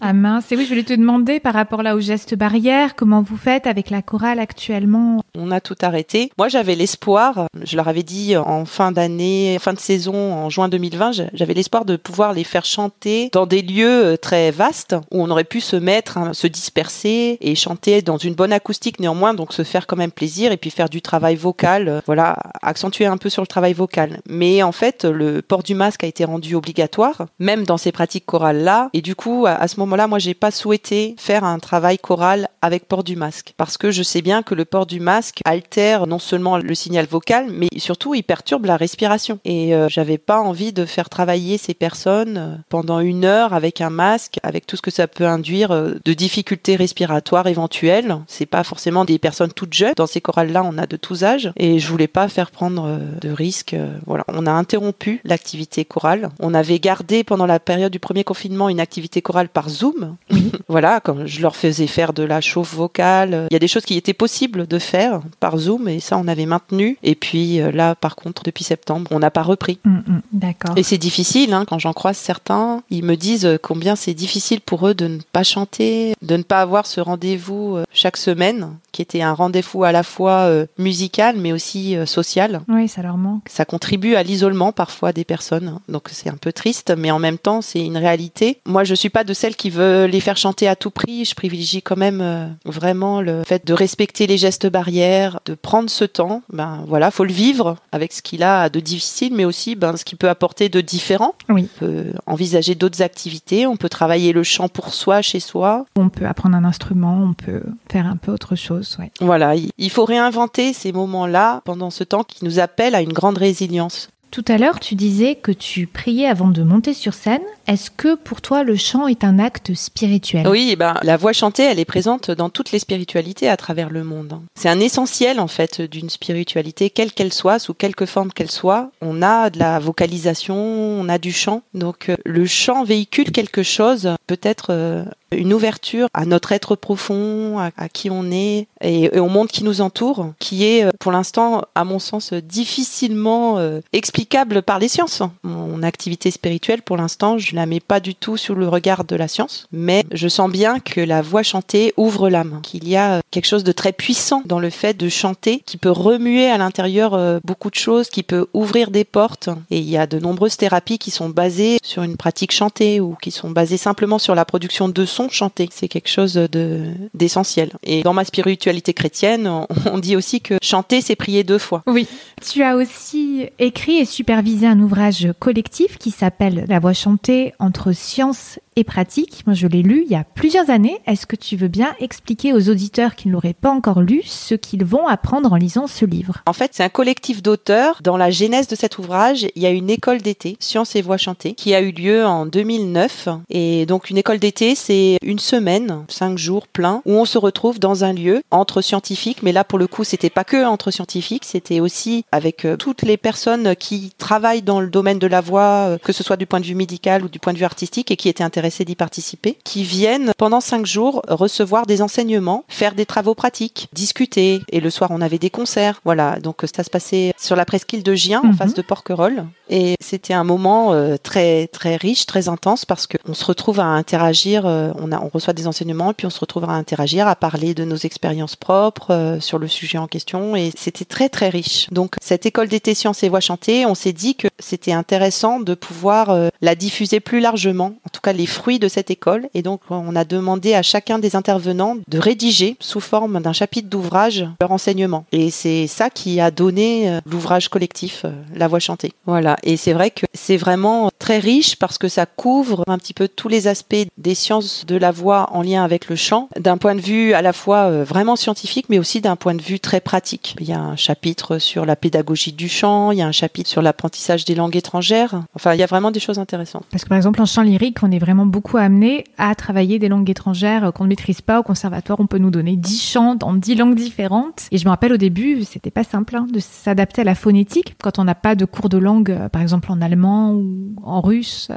Ah 0.00 0.12
mince, 0.12 0.52
et 0.52 0.56
oui, 0.56 0.64
je 0.64 0.68
voulais 0.68 0.84
te 0.84 0.92
demander 0.92 1.40
par 1.40 1.54
rapport 1.54 1.82
là 1.82 1.96
au 1.96 2.00
geste 2.00 2.34
barrière, 2.36 2.94
comment 2.94 3.20
vous 3.22 3.36
faites 3.36 3.66
avec 3.66 3.90
la 3.90 4.00
chorale 4.00 4.38
actuellement? 4.38 5.22
On 5.36 5.50
a 5.50 5.60
tout 5.60 5.74
arrêté. 5.82 6.30
Moi, 6.38 6.48
j'avais 6.48 6.76
l'espoir, 6.76 7.46
je 7.64 7.76
leur 7.76 7.88
avais 7.88 8.04
dit 8.04 8.36
en 8.36 8.64
fin 8.64 8.92
d'année, 8.92 9.58
fin 9.60 9.72
de 9.72 9.78
saison, 9.80 10.14
en 10.34 10.50
juin 10.50 10.68
2020, 10.68 11.12
je- 11.12 11.22
j'avais 11.32 11.54
l'espoir 11.54 11.84
de 11.84 11.96
pouvoir 11.96 12.32
les 12.32 12.44
faire 12.44 12.64
chanter 12.64 13.28
dans 13.32 13.46
des 13.46 13.62
lieux 13.62 14.04
euh, 14.12 14.16
très 14.16 14.50
vastes 14.52 14.94
où 15.10 15.20
on 15.22 15.30
aurait 15.30 15.44
pu 15.44 15.60
se 15.60 15.74
mettre, 15.76 16.16
hein, 16.18 16.32
se 16.32 16.46
disperser 16.46 17.38
et 17.40 17.54
chanter 17.56 18.02
dans 18.02 18.18
une 18.18 18.34
bonne 18.34 18.52
acoustique 18.52 19.00
néanmoins, 19.00 19.34
donc 19.34 19.52
se 19.52 19.64
faire 19.64 19.86
quand 19.88 19.96
même 19.96 20.12
plaisir 20.18 20.50
et 20.50 20.56
puis 20.56 20.70
faire 20.70 20.88
du 20.88 21.00
travail 21.00 21.36
vocal, 21.36 21.88
euh, 21.88 22.00
voilà, 22.06 22.36
accentuer 22.60 23.06
un 23.06 23.16
peu 23.16 23.28
sur 23.28 23.40
le 23.42 23.46
travail 23.46 23.72
vocal. 23.72 24.20
Mais 24.28 24.64
en 24.64 24.72
fait, 24.72 25.04
le 25.04 25.42
port 25.42 25.62
du 25.62 25.76
masque 25.76 26.02
a 26.02 26.08
été 26.08 26.24
rendu 26.24 26.56
obligatoire, 26.56 27.26
même 27.38 27.64
dans 27.64 27.76
ces 27.76 27.92
pratiques 27.92 28.26
chorales-là. 28.26 28.90
Et 28.94 29.00
du 29.00 29.14
coup, 29.14 29.46
à, 29.46 29.68
ce 29.68 29.78
moment-là, 29.80 30.08
moi, 30.08 30.18
j'ai 30.18 30.34
pas 30.34 30.50
souhaité 30.50 31.14
faire 31.18 31.44
un 31.44 31.60
travail 31.60 31.98
choral 31.98 32.48
avec 32.62 32.88
port 32.88 33.04
du 33.04 33.14
masque. 33.14 33.54
Parce 33.56 33.78
que 33.78 33.92
je 33.92 34.02
sais 34.02 34.22
bien 34.22 34.42
que 34.42 34.56
le 34.56 34.64
port 34.64 34.86
du 34.86 34.98
masque 34.98 35.40
altère 35.44 36.06
non 36.06 36.18
seulement 36.18 36.58
le 36.58 36.74
signal 36.74 37.06
vocal, 37.06 37.46
mais 37.50 37.68
surtout, 37.76 38.14
il 38.14 38.24
perturbe 38.24 38.64
la 38.64 38.76
respiration. 38.76 39.38
Et 39.44 39.74
euh, 39.74 39.88
j'avais 39.88 40.18
pas 40.18 40.40
envie 40.40 40.72
de 40.72 40.84
faire 40.84 41.08
travailler 41.08 41.58
ces 41.58 41.74
personnes 41.74 42.38
euh, 42.38 42.56
pendant 42.68 43.00
une 43.00 43.24
heure 43.24 43.54
avec 43.54 43.80
un 43.80 43.90
masque, 43.90 44.38
avec 44.42 44.66
tout 44.66 44.76
ce 44.76 44.82
que 44.82 44.90
ça 44.90 45.06
peut 45.06 45.26
induire 45.26 45.70
euh, 45.70 45.94
de 46.04 46.12
difficultés 46.12 46.76
respiratoires 46.76 47.46
éventuelles. 47.46 48.16
C'est 48.26 48.46
pas 48.46 48.64
forcément 48.64 49.04
des 49.04 49.18
personnes 49.18 49.52
toutes 49.52 49.74
jeunes. 49.74 49.94
Ces 50.08 50.20
chorales-là, 50.20 50.62
on 50.64 50.76
a 50.78 50.86
de 50.86 50.96
tous 50.96 51.22
âges. 51.24 51.52
Et 51.56 51.78
je 51.78 51.88
voulais 51.88 52.08
pas 52.08 52.28
faire 52.28 52.50
prendre 52.50 52.84
euh, 52.86 52.98
de 53.20 53.30
risques. 53.30 53.74
euh, 53.74 53.96
Voilà. 54.06 54.24
On 54.28 54.46
a 54.46 54.50
interrompu 54.52 55.20
l'activité 55.24 55.84
chorale. 55.84 56.30
On 56.40 56.54
avait 56.54 56.78
gardé 56.80 57.22
pendant 57.24 57.46
la 57.46 57.60
période 57.60 57.92
du 57.92 57.98
premier 58.00 58.24
confinement 58.24 58.68
une 58.68 58.80
activité 58.80 59.22
chorale 59.22 59.48
par 59.48 59.68
Zoom. 59.68 60.16
voilà, 60.68 61.00
quand 61.00 61.26
je 61.26 61.40
leur 61.40 61.54
faisais 61.56 61.86
faire 61.86 62.12
de 62.12 62.22
la 62.22 62.40
chauffe 62.40 62.74
vocale. 62.74 63.46
Il 63.50 63.54
y 63.54 63.56
a 63.56 63.60
des 63.60 63.68
choses 63.68 63.84
qui 63.84 63.96
étaient 63.96 64.12
possibles 64.14 64.66
de 64.66 64.78
faire 64.78 65.20
par 65.40 65.56
Zoom 65.58 65.88
et 65.88 66.00
ça, 66.00 66.16
on 66.18 66.26
avait 66.28 66.46
maintenu. 66.46 66.98
Et 67.02 67.14
puis 67.14 67.60
euh, 67.60 67.70
là, 67.70 67.94
par 67.94 68.16
contre, 68.16 68.42
depuis 68.42 68.64
septembre, 68.64 69.08
on 69.10 69.18
n'a 69.18 69.30
pas 69.30 69.42
repris. 69.42 69.78
Hum, 69.86 70.02
hum, 70.08 70.20
D'accord. 70.32 70.76
Et 70.76 70.82
c'est 70.82 70.98
difficile, 70.98 71.52
hein, 71.52 71.64
quand 71.68 71.78
j'en 71.78 71.92
croise 71.92 72.16
certains, 72.16 72.82
ils 72.90 73.04
me 73.04 73.16
disent 73.16 73.58
combien 73.62 73.96
c'est 73.96 74.14
difficile 74.14 74.60
pour 74.60 74.86
eux 74.88 74.94
de 74.94 75.06
ne 75.06 75.18
pas 75.32 75.42
chanter, 75.42 76.14
de 76.22 76.36
ne 76.36 76.42
pas 76.42 76.60
avoir 76.60 76.86
ce 76.86 77.00
rendez-vous 77.00 77.78
chaque 77.92 78.16
semaine, 78.16 78.70
qui 78.92 79.02
était 79.02 79.22
un 79.22 79.32
rendez-vous 79.34 79.84
à 79.84 79.92
la 79.92 79.97
fois 80.02 80.46
euh, 80.46 80.66
musical 80.78 81.36
mais 81.36 81.52
aussi 81.52 81.96
euh, 81.96 82.06
social. 82.06 82.62
Oui, 82.68 82.88
ça 82.88 83.02
leur 83.02 83.16
manque. 83.16 83.44
Ça 83.48 83.64
contribue 83.64 84.14
à 84.14 84.22
l'isolement 84.22 84.72
parfois 84.72 85.12
des 85.12 85.24
personnes, 85.24 85.78
donc 85.88 86.08
c'est 86.10 86.28
un 86.28 86.36
peu 86.36 86.52
triste, 86.52 86.94
mais 86.96 87.10
en 87.10 87.18
même 87.18 87.38
temps 87.38 87.62
c'est 87.62 87.84
une 87.84 87.96
réalité. 87.96 88.60
Moi 88.66 88.84
je 88.84 88.94
suis 88.94 89.10
pas 89.10 89.24
de 89.24 89.34
celles 89.34 89.56
qui 89.56 89.70
veulent 89.70 90.10
les 90.10 90.20
faire 90.20 90.36
chanter 90.36 90.68
à 90.68 90.76
tout 90.76 90.90
prix, 90.90 91.24
je 91.24 91.34
privilégie 91.34 91.82
quand 91.82 91.96
même 91.96 92.20
euh, 92.20 92.46
vraiment 92.64 93.20
le 93.20 93.42
fait 93.44 93.66
de 93.66 93.72
respecter 93.72 94.26
les 94.26 94.38
gestes 94.38 94.66
barrières, 94.66 95.40
de 95.44 95.54
prendre 95.54 95.90
ce 95.90 96.04
temps. 96.04 96.42
Ben 96.52 96.84
voilà, 96.86 97.10
faut 97.10 97.24
le 97.24 97.32
vivre 97.32 97.76
avec 97.92 98.12
ce 98.12 98.22
qu'il 98.22 98.42
a 98.42 98.68
de 98.68 98.80
difficile, 98.80 99.34
mais 99.34 99.44
aussi 99.44 99.74
ben, 99.74 99.96
ce 99.96 100.04
qu'il 100.04 100.18
peut 100.18 100.28
apporter 100.28 100.68
de 100.68 100.80
différent. 100.80 101.34
Oui. 101.48 101.68
On 101.76 101.78
peut 101.78 102.04
envisager 102.26 102.74
d'autres 102.74 103.02
activités, 103.02 103.66
on 103.66 103.76
peut 103.76 103.88
travailler 103.88 104.32
le 104.32 104.42
chant 104.42 104.68
pour 104.68 104.94
soi, 104.94 105.22
chez 105.22 105.40
soi. 105.40 105.86
On 105.96 106.08
peut 106.08 106.26
apprendre 106.26 106.56
un 106.56 106.64
instrument, 106.64 107.18
on 107.22 107.34
peut 107.34 107.62
faire 107.90 108.06
un 108.06 108.16
peu 108.16 108.32
autre 108.32 108.56
chose. 108.56 108.96
Ouais. 108.98 109.10
Voilà, 109.20 109.54
il 109.54 109.87
il 109.88 109.90
faut 109.90 110.04
réinventer 110.04 110.74
ces 110.74 110.92
moments-là 110.92 111.62
pendant 111.64 111.88
ce 111.88 112.04
temps 112.04 112.22
qui 112.22 112.44
nous 112.44 112.58
appelle 112.58 112.94
à 112.94 113.00
une 113.00 113.14
grande 113.14 113.38
résilience. 113.38 114.10
Tout 114.30 114.44
à 114.46 114.58
l'heure, 114.58 114.80
tu 114.80 114.94
disais 114.94 115.34
que 115.34 115.50
tu 115.50 115.86
priais 115.86 116.26
avant 116.26 116.48
de 116.48 116.62
monter 116.62 116.92
sur 116.92 117.14
scène. 117.14 117.40
Est-ce 117.66 117.90
que 117.90 118.14
pour 118.14 118.42
toi, 118.42 118.62
le 118.62 118.76
chant 118.76 119.06
est 119.06 119.24
un 119.24 119.38
acte 119.38 119.72
spirituel? 119.72 120.46
Oui, 120.46 120.76
ben, 120.76 120.98
la 121.02 121.16
voix 121.16 121.32
chantée, 121.32 121.62
elle 121.62 121.78
est 121.78 121.86
présente 121.86 122.30
dans 122.30 122.50
toutes 122.50 122.70
les 122.70 122.78
spiritualités 122.78 123.48
à 123.48 123.56
travers 123.56 123.88
le 123.88 124.04
monde. 124.04 124.34
hein. 124.34 124.42
C'est 124.54 124.68
un 124.68 124.80
essentiel, 124.80 125.40
en 125.40 125.48
fait, 125.48 125.80
d'une 125.80 126.10
spiritualité, 126.10 126.90
quelle 126.90 127.12
qu'elle 127.12 127.32
soit, 127.32 127.58
sous 127.58 127.72
quelque 127.72 128.04
forme 128.04 128.30
qu'elle 128.30 128.50
soit. 128.50 128.90
On 129.00 129.22
a 129.22 129.48
de 129.48 129.58
la 129.58 129.78
vocalisation, 129.78 130.56
on 130.56 131.08
a 131.08 131.16
du 131.16 131.32
chant. 131.32 131.62
Donc, 131.72 132.10
euh, 132.10 132.16
le 132.26 132.44
chant 132.44 132.84
véhicule 132.84 133.32
quelque 133.32 133.62
chose, 133.62 134.10
peut-être 134.26 134.66
euh, 134.68 135.04
une 135.32 135.52
ouverture 135.52 136.08
à 136.14 136.24
notre 136.24 136.52
être 136.52 136.76
profond, 136.76 137.58
à, 137.58 137.88
qui 137.88 138.10
on 138.10 138.30
est 138.30 138.66
et, 138.80 139.18
au 139.18 139.28
monde 139.28 139.48
qui 139.48 139.64
nous 139.64 139.80
entoure, 139.80 140.32
qui 140.38 140.64
est, 140.64 140.84
euh, 140.84 140.90
pour 140.98 141.12
l'instant, 141.12 141.64
à 141.74 141.84
mon 141.84 141.98
sens, 141.98 142.32
difficilement 142.32 143.58
euh, 143.58 143.80
explicable 143.92 144.62
par 144.62 144.78
les 144.78 144.88
sciences. 144.88 145.22
Mon 145.42 145.82
activité 145.82 146.30
spirituelle, 146.30 146.82
pour 146.82 146.96
l'instant, 146.96 147.38
je 147.38 147.54
la 147.54 147.66
mets 147.66 147.80
pas 147.80 148.00
du 148.00 148.14
tout 148.14 148.36
sous 148.36 148.54
le 148.54 148.68
regard 148.68 149.04
de 149.04 149.16
la 149.16 149.28
science, 149.28 149.66
mais 149.72 150.04
je 150.12 150.28
sens 150.28 150.50
bien 150.50 150.80
que 150.80 151.00
la 151.00 151.22
voix 151.22 151.42
chantée 151.42 151.92
ouvre 151.96 152.28
l'âme, 152.28 152.60
qu'il 152.62 152.88
y 152.88 152.96
a 152.96 153.14
euh, 153.14 153.20
quelque 153.30 153.46
chose 153.46 153.64
de 153.64 153.72
très 153.72 153.92
puissant 153.92 154.42
dans 154.46 154.60
le 154.60 154.70
fait 154.70 154.96
de 154.96 155.08
chanter, 155.08 155.62
qui 155.64 155.76
peut 155.76 155.90
remuer 155.90 156.48
à 156.48 156.58
l'intérieur 156.58 157.40
beaucoup 157.44 157.70
de 157.70 157.74
choses, 157.74 158.08
qui 158.08 158.22
peut 158.22 158.46
ouvrir 158.54 158.90
des 158.90 159.04
portes. 159.04 159.48
Et 159.70 159.78
il 159.78 159.88
y 159.88 159.96
a 159.96 160.06
de 160.06 160.18
nombreuses 160.18 160.56
thérapies 160.56 160.98
qui 160.98 161.10
sont 161.10 161.28
basées 161.28 161.78
sur 161.82 162.02
une 162.02 162.16
pratique 162.16 162.52
chantée 162.52 163.00
ou 163.00 163.16
qui 163.20 163.30
sont 163.30 163.50
basées 163.50 163.76
simplement 163.76 164.18
sur 164.18 164.34
la 164.34 164.44
production 164.44 164.88
de 164.88 165.04
sons 165.04 165.17
chantés. 165.28 165.68
C'est 165.72 165.88
quelque 165.88 166.08
chose 166.08 166.34
de 166.34 166.84
d'essentiel. 167.14 167.72
Et 167.82 168.02
dans 168.02 168.12
ma 168.12 168.24
spiritualité 168.24 168.92
chrétienne, 168.94 169.46
on- 169.48 169.66
on 169.92 169.98
dit 169.98 170.14
aussi 170.16 170.40
que 170.40 170.54
chanter, 170.62 171.00
c'est 171.00 171.16
prier 171.16 171.42
deux 171.44 171.58
fois. 171.58 171.82
Oui. 171.86 172.06
Tu 172.48 172.62
as 172.62 172.76
aussi 172.76 173.46
écrit 173.58 173.96
et 173.98 174.04
supervisé 174.04 174.66
un 174.66 174.78
ouvrage 174.80 175.28
collectif 175.40 175.98
qui 175.98 176.10
s'appelle 176.12 176.64
La 176.68 176.78
voix 176.78 176.92
chantée 176.92 177.52
entre 177.58 177.92
science 177.92 178.60
et 178.76 178.84
pratique. 178.84 179.42
Moi, 179.46 179.54
je 179.54 179.66
l'ai 179.66 179.82
lu 179.82 180.04
il 180.06 180.12
y 180.12 180.14
a 180.14 180.22
plusieurs 180.22 180.70
années. 180.70 180.98
Est-ce 181.06 181.26
que 181.26 181.34
tu 181.34 181.56
veux 181.56 181.66
bien 181.66 181.94
expliquer 181.98 182.52
aux 182.52 182.68
auditeurs 182.68 183.16
qui 183.16 183.26
ne 183.26 183.32
l'auraient 183.32 183.54
pas 183.60 183.70
encore 183.70 184.02
lu 184.02 184.22
ce 184.24 184.54
qu'ils 184.54 184.84
vont 184.84 185.08
apprendre 185.08 185.52
en 185.52 185.56
lisant 185.56 185.88
ce 185.88 186.04
livre? 186.04 186.42
En 186.46 186.52
fait, 186.52 186.70
c'est 186.74 186.84
un 186.84 186.88
collectif 186.88 187.42
d'auteurs. 187.42 187.98
Dans 188.04 188.16
la 188.16 188.30
genèse 188.30 188.68
de 188.68 188.76
cet 188.76 188.98
ouvrage, 188.98 189.46
il 189.56 189.62
y 189.62 189.66
a 189.66 189.70
une 189.70 189.90
école 189.90 190.22
d'été, 190.22 190.56
Sciences 190.60 190.94
et 190.94 191.02
Voix 191.02 191.16
chantées, 191.16 191.54
qui 191.54 191.74
a 191.74 191.80
eu 191.80 191.90
lieu 191.90 192.24
en 192.24 192.46
2009. 192.46 193.28
Et 193.50 193.84
donc, 193.86 194.10
une 194.10 194.18
école 194.18 194.38
d'été, 194.38 194.74
c'est 194.76 195.07
une 195.22 195.38
semaine, 195.38 196.04
cinq 196.08 196.36
jours 196.36 196.66
pleins, 196.68 197.02
où 197.06 197.12
on 197.12 197.24
se 197.24 197.38
retrouve 197.38 197.78
dans 197.78 198.04
un 198.04 198.12
lieu 198.12 198.42
entre 198.50 198.82
scientifiques. 198.82 199.42
Mais 199.42 199.52
là, 199.52 199.64
pour 199.64 199.78
le 199.78 199.86
coup, 199.86 200.04
c'était 200.04 200.30
pas 200.30 200.44
que 200.44 200.64
entre 200.66 200.90
scientifiques, 200.90 201.44
c'était 201.44 201.80
aussi 201.80 202.24
avec 202.32 202.64
euh, 202.64 202.76
toutes 202.76 203.02
les 203.02 203.16
personnes 203.16 203.74
qui 203.76 204.12
travaillent 204.18 204.62
dans 204.62 204.80
le 204.80 204.88
domaine 204.88 205.18
de 205.18 205.26
la 205.26 205.40
voix, 205.40 205.86
euh, 205.88 205.98
que 205.98 206.12
ce 206.12 206.22
soit 206.22 206.36
du 206.36 206.46
point 206.46 206.60
de 206.60 206.66
vue 206.66 206.74
médical 206.74 207.24
ou 207.24 207.28
du 207.28 207.38
point 207.38 207.52
de 207.52 207.58
vue 207.58 207.64
artistique, 207.64 208.10
et 208.10 208.16
qui 208.16 208.28
étaient 208.28 208.44
intéressés 208.44 208.84
d'y 208.84 208.94
participer, 208.96 209.56
qui 209.64 209.84
viennent 209.84 210.32
pendant 210.36 210.60
cinq 210.60 210.86
jours 210.86 211.22
recevoir 211.28 211.86
des 211.86 212.02
enseignements, 212.02 212.64
faire 212.68 212.94
des 212.94 213.06
travaux 213.06 213.34
pratiques, 213.34 213.88
discuter. 213.92 214.62
Et 214.70 214.80
le 214.80 214.90
soir, 214.90 215.10
on 215.12 215.20
avait 215.20 215.38
des 215.38 215.50
concerts. 215.50 216.00
Voilà, 216.04 216.38
donc 216.40 216.62
ça 216.74 216.82
se 216.84 216.90
passait 216.90 217.32
sur 217.38 217.56
la 217.56 217.64
presqu'île 217.64 218.02
de 218.02 218.14
Gien, 218.14 218.40
en 218.40 218.48
Mhm. 218.48 218.54
face 218.54 218.74
de 218.74 218.82
Porquerolles. 218.82 219.44
Et 219.70 219.94
c'était 220.00 220.34
un 220.34 220.44
moment 220.44 220.92
euh, 220.92 221.16
très 221.22 221.66
très 221.68 221.96
riche, 221.96 222.26
très 222.26 222.48
intense, 222.48 222.84
parce 222.84 223.06
qu'on 223.06 223.34
se 223.34 223.44
retrouve 223.44 223.80
à 223.80 223.84
interagir. 223.84 224.62
Euh, 224.98 225.02
on, 225.02 225.12
a, 225.12 225.20
on 225.20 225.28
reçoit 225.28 225.52
des 225.52 225.66
enseignements, 225.66 226.12
puis 226.12 226.26
on 226.26 226.30
se 226.30 226.40
retrouve 226.40 226.64
à 226.64 226.72
interagir, 226.72 227.28
à 227.28 227.36
parler 227.36 227.74
de 227.74 227.84
nos 227.84 227.96
expériences 227.96 228.56
propres 228.56 229.12
euh, 229.12 229.40
sur 229.40 229.58
le 229.58 229.68
sujet 229.68 229.98
en 229.98 230.06
question. 230.06 230.56
Et 230.56 230.72
c'était 230.76 231.04
très 231.04 231.28
très 231.28 231.48
riche. 231.48 231.88
Donc 231.90 232.14
cette 232.20 232.46
école 232.46 232.68
d'été 232.68 232.94
sciences 232.94 233.22
et 233.22 233.28
voix 233.28 233.40
chantées, 233.40 233.86
on 233.86 233.94
s'est 233.94 234.12
dit 234.12 234.34
que 234.34 234.48
c'était 234.58 234.92
intéressant 234.92 235.60
de 235.60 235.74
pouvoir 235.74 236.30
euh, 236.30 236.48
la 236.60 236.74
diffuser 236.74 237.20
plus 237.20 237.40
largement, 237.40 237.94
en 238.06 238.10
tout 238.12 238.20
cas 238.20 238.32
les 238.32 238.46
fruits 238.46 238.78
de 238.78 238.88
cette 238.88 239.10
école. 239.10 239.48
Et 239.54 239.62
donc 239.62 239.80
on 239.90 240.16
a 240.16 240.24
demandé 240.24 240.74
à 240.74 240.82
chacun 240.82 241.18
des 241.18 241.36
intervenants 241.36 241.96
de 242.06 242.18
rédiger 242.18 242.76
sous 242.80 243.00
forme 243.00 243.40
d'un 243.40 243.52
chapitre 243.52 243.88
d'ouvrage 243.88 244.46
leur 244.60 244.72
enseignement. 244.72 245.24
Et 245.32 245.50
c'est 245.50 245.86
ça 245.86 246.10
qui 246.10 246.40
a 246.40 246.50
donné 246.50 247.10
euh, 247.10 247.20
l'ouvrage 247.26 247.68
collectif, 247.68 248.22
euh, 248.24 248.30
La 248.54 248.68
Voix 248.68 248.78
chantée. 248.78 249.12
Voilà. 249.26 249.56
Et 249.62 249.76
c'est 249.76 249.92
vrai 249.92 250.10
que 250.10 250.26
c'est 250.34 250.56
vraiment 250.56 251.10
très 251.18 251.38
riche 251.38 251.76
parce 251.76 251.98
que 251.98 252.08
ça 252.08 252.26
couvre 252.26 252.84
un 252.86 252.98
petit 252.98 253.14
peu 253.14 253.28
tous 253.28 253.48
les 253.48 253.66
aspects 253.66 253.96
des 254.16 254.34
sciences 254.34 254.84
de 254.88 254.96
la 254.96 255.12
voix 255.12 255.50
en 255.52 255.62
lien 255.62 255.84
avec 255.84 256.08
le 256.08 256.16
chant, 256.16 256.48
d'un 256.58 256.78
point 256.78 256.94
de 256.94 257.00
vue 257.00 257.34
à 257.34 257.42
la 257.42 257.52
fois 257.52 257.84
euh, 257.84 258.04
vraiment 258.04 258.36
scientifique, 258.36 258.86
mais 258.88 258.98
aussi 258.98 259.20
d'un 259.20 259.36
point 259.36 259.54
de 259.54 259.62
vue 259.62 259.78
très 259.78 260.00
pratique. 260.00 260.56
Il 260.60 260.66
y 260.66 260.72
a 260.72 260.80
un 260.80 260.96
chapitre 260.96 261.58
sur 261.58 261.84
la 261.84 261.94
pédagogie 261.94 262.52
du 262.52 262.68
chant, 262.68 263.12
il 263.12 263.18
y 263.18 263.22
a 263.22 263.26
un 263.26 263.32
chapitre 263.32 263.68
sur 263.68 263.82
l'apprentissage 263.82 264.46
des 264.46 264.54
langues 264.54 264.76
étrangères. 264.76 265.42
Enfin, 265.54 265.74
il 265.74 265.80
y 265.80 265.82
a 265.82 265.86
vraiment 265.86 266.10
des 266.10 266.20
choses 266.20 266.38
intéressantes. 266.38 266.84
Parce 266.90 267.04
que 267.04 267.08
par 267.08 267.18
exemple, 267.18 267.40
en 267.42 267.46
chant 267.46 267.62
lyrique, 267.62 267.98
on 268.02 268.10
est 268.10 268.18
vraiment 268.18 268.46
beaucoup 268.46 268.78
amené 268.78 269.24
à 269.36 269.54
travailler 269.54 269.98
des 269.98 270.08
langues 270.08 270.30
étrangères 270.30 270.86
euh, 270.86 270.90
qu'on 270.90 271.04
ne 271.04 271.10
maîtrise 271.10 271.42
pas 271.42 271.60
au 271.60 271.62
conservatoire. 271.62 272.18
On 272.18 272.26
peut 272.26 272.38
nous 272.38 272.50
donner 272.50 272.76
10 272.76 273.02
chants 273.02 273.34
dans 273.34 273.52
10 273.52 273.74
langues 273.74 273.94
différentes. 273.94 274.68
Et 274.72 274.78
je 274.78 274.84
me 274.86 274.90
rappelle 274.90 275.12
au 275.12 275.18
début, 275.18 275.62
c'était 275.64 275.90
pas 275.90 276.04
simple 276.04 276.34
hein, 276.36 276.46
de 276.50 276.60
s'adapter 276.60 277.20
à 277.20 277.24
la 277.24 277.34
phonétique 277.34 277.94
quand 278.02 278.18
on 278.18 278.24
n'a 278.24 278.34
pas 278.34 278.54
de 278.54 278.64
cours 278.64 278.88
de 278.88 278.98
langue, 278.98 279.30
euh, 279.30 279.48
par 279.50 279.60
exemple 279.60 279.92
en 279.92 280.00
allemand 280.00 280.52
ou 280.52 280.94
en 281.02 281.20
russe. 281.20 281.70